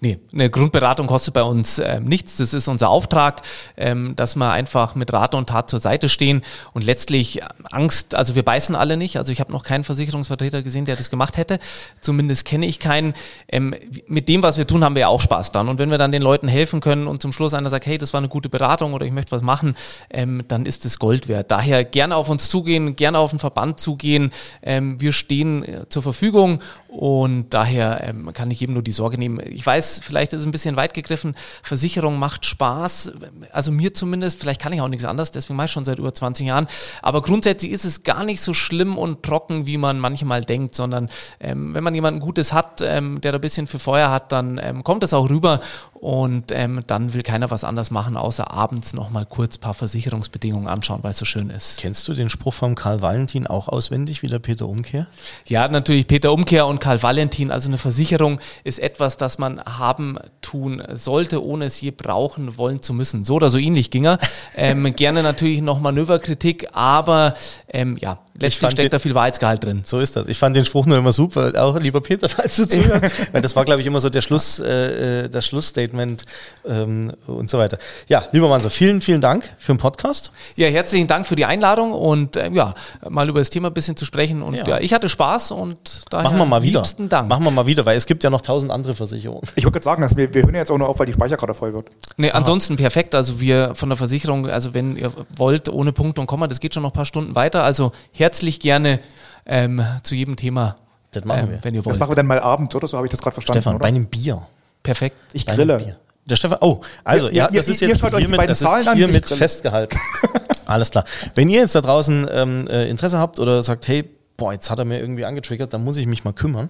[0.00, 2.36] Nee, eine Grundberatung kostet bei uns ähm, nichts.
[2.36, 3.40] Das ist unser Auftrag,
[3.78, 6.42] ähm, dass wir einfach mit Rat und Tat zur Seite stehen
[6.74, 9.16] und letztlich äh, Angst, also wir beißen alle nicht.
[9.16, 11.58] Also ich habe noch keinen Versicherungsvertreter gesehen, der das gemacht hätte.
[12.02, 13.14] Zumindest kenne ich keinen.
[13.48, 13.74] Ähm,
[14.06, 15.68] mit dem, was wir tun, haben wir ja auch Spaß dran.
[15.68, 18.12] Und wenn wir dann den Leuten helfen können und zum Schluss einer sagt, hey, das
[18.12, 19.76] war eine gute Beratung oder ich möchte was machen,
[20.10, 21.50] ähm, dann ist es Gold wert.
[21.50, 24.30] Daher gerne auf uns zugehen, gerne auf den Verband zugehen.
[24.62, 29.18] Ähm, wir stehen äh, zur Verfügung und daher ähm, kann ich jedem nur die Sorge
[29.18, 29.40] nehmen.
[29.50, 31.34] Ich weiß, vielleicht ist es ein bisschen weit gegriffen.
[31.62, 33.12] Versicherung macht Spaß.
[33.52, 34.40] Also mir zumindest.
[34.40, 35.30] Vielleicht kann ich auch nichts anderes.
[35.30, 36.66] Deswegen mache ich schon seit über 20 Jahren.
[37.02, 41.08] Aber grundsätzlich ist es gar nicht so schlimm und trocken, wie man manchmal denkt, sondern
[41.40, 44.58] ähm, wenn man jemanden Gutes hat, ähm, der da ein bisschen für Feuer hat, dann
[44.62, 45.60] ähm, kommt das auch rüber
[45.94, 50.68] und ähm, dann will keiner was anderes machen, außer abends nochmal kurz ein paar Versicherungsbedingungen
[50.68, 51.78] anschauen, weil es so schön ist.
[51.78, 55.06] kennst du den Spruch vom Karl Valentin auch auswendig, wie der Peter Umkehr?
[55.46, 57.50] Ja, natürlich Peter Umkehr und Karl Valentin.
[57.50, 62.82] Also eine Versicherung ist etwas, das man haben, tun sollte, ohne es je brauchen wollen
[62.82, 63.24] zu müssen.
[63.24, 64.18] So oder so ähnlich ging er.
[64.56, 67.34] Ähm, gerne natürlich noch Manöverkritik, aber
[67.68, 69.82] ähm, ja, letztlich fand den- steckt da viel Wahrheitsgehalt drin.
[69.84, 70.26] So ist das.
[70.28, 73.32] Ich fand den Spruch nur immer super, auch lieber Peter, falls du zuhörst.
[73.32, 76.24] Weil das war, glaube ich, immer so der Schluss, äh, äh, das Schlussstatement
[76.66, 77.78] ähm, und so weiter.
[78.08, 80.32] Ja, lieber Manso, vielen, vielen Dank für den Podcast.
[80.56, 82.74] Ja, herzlichen Dank für die Einladung und ähm, ja,
[83.08, 84.42] mal über das Thema ein bisschen zu sprechen.
[84.42, 84.66] Und Ja.
[84.66, 86.80] ja, ich hatte Spaß und daher Machen wir mal wieder.
[86.80, 87.28] liebsten Dank.
[87.28, 89.42] Machen wir mal wieder, weil es gibt ja noch tausend andere Versicherungen.
[89.54, 91.54] Ich wollte gerade sagen, dass wir, wir hören jetzt auch nur auf, weil die Speicherkarte
[91.54, 91.88] voll wird.
[92.16, 93.14] Nee, ansonsten perfekt.
[93.14, 96.74] Also wir von der Versicherung, also wenn ihr wollt, ohne Punkt und Komma, das geht
[96.74, 97.64] schon noch ein paar Stunden weiter.
[97.64, 97.92] Also
[98.26, 98.98] herzlich gerne
[99.46, 100.74] ähm, zu jedem Thema,
[101.12, 101.58] Das machen ähm, wir.
[101.64, 102.00] wenn ihr Das wollt.
[102.00, 102.88] machen wir dann mal abends, oder?
[102.88, 103.82] So habe ich das gerade verstanden, Stefan, oder?
[103.82, 104.44] bei einem Bier.
[104.82, 105.16] Perfekt.
[105.32, 105.96] ich Bei grille.
[106.24, 108.58] Der Stefan, oh, also, Ihr- ja, ihr- das ist ihr jetzt euch die hiermit, das
[108.58, 109.96] Zahlen ist an, hiermit festgehalten.
[110.66, 111.04] Alles klar.
[111.36, 114.02] Wenn ihr jetzt da draußen ähm, äh, Interesse habt oder sagt, hey,
[114.36, 116.68] boah, jetzt hat er mir irgendwie angetriggert, dann muss ich mich mal kümmern.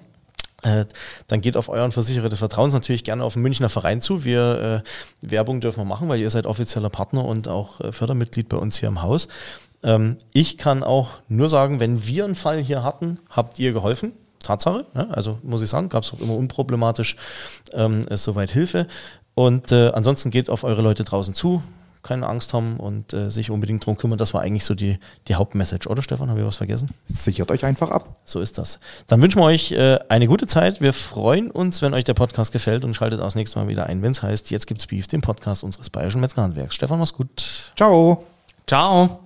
[0.62, 0.84] Äh,
[1.28, 4.24] dann geht auf euren Versicherer des Vertrauens natürlich gerne auf den Münchner Verein zu.
[4.24, 4.82] Wir
[5.22, 8.56] äh, Werbung dürfen wir machen, weil ihr seid offizieller Partner und auch äh, Fördermitglied bei
[8.58, 9.28] uns hier im Haus.
[9.82, 14.12] Ähm, ich kann auch nur sagen, wenn wir einen Fall hier hatten, habt ihr geholfen.
[14.40, 14.86] Tatsache.
[14.94, 15.08] Ja?
[15.10, 17.16] Also muss ich sagen, gab es auch immer unproblematisch
[17.72, 18.86] ähm, soweit Hilfe.
[19.34, 21.62] Und äh, ansonsten geht auf eure Leute draußen zu,
[22.02, 24.16] keine Angst haben und äh, sich unbedingt darum kümmern.
[24.16, 24.98] Das war eigentlich so die,
[25.28, 26.30] die Hauptmessage, oder Stefan?
[26.30, 26.90] Habe ich was vergessen?
[27.04, 28.16] Sichert euch einfach ab.
[28.24, 28.78] So ist das.
[29.08, 30.80] Dann wünschen wir euch äh, eine gute Zeit.
[30.80, 33.86] Wir freuen uns, wenn euch der Podcast gefällt und schaltet auch das nächste Mal wieder
[33.86, 36.74] ein, wenn es heißt, jetzt gibt's Beef, den Podcast unseres Bayerischen Metzgerhandwerks.
[36.74, 37.72] Stefan, mach's gut.
[37.76, 38.24] Ciao.
[38.66, 39.25] Ciao.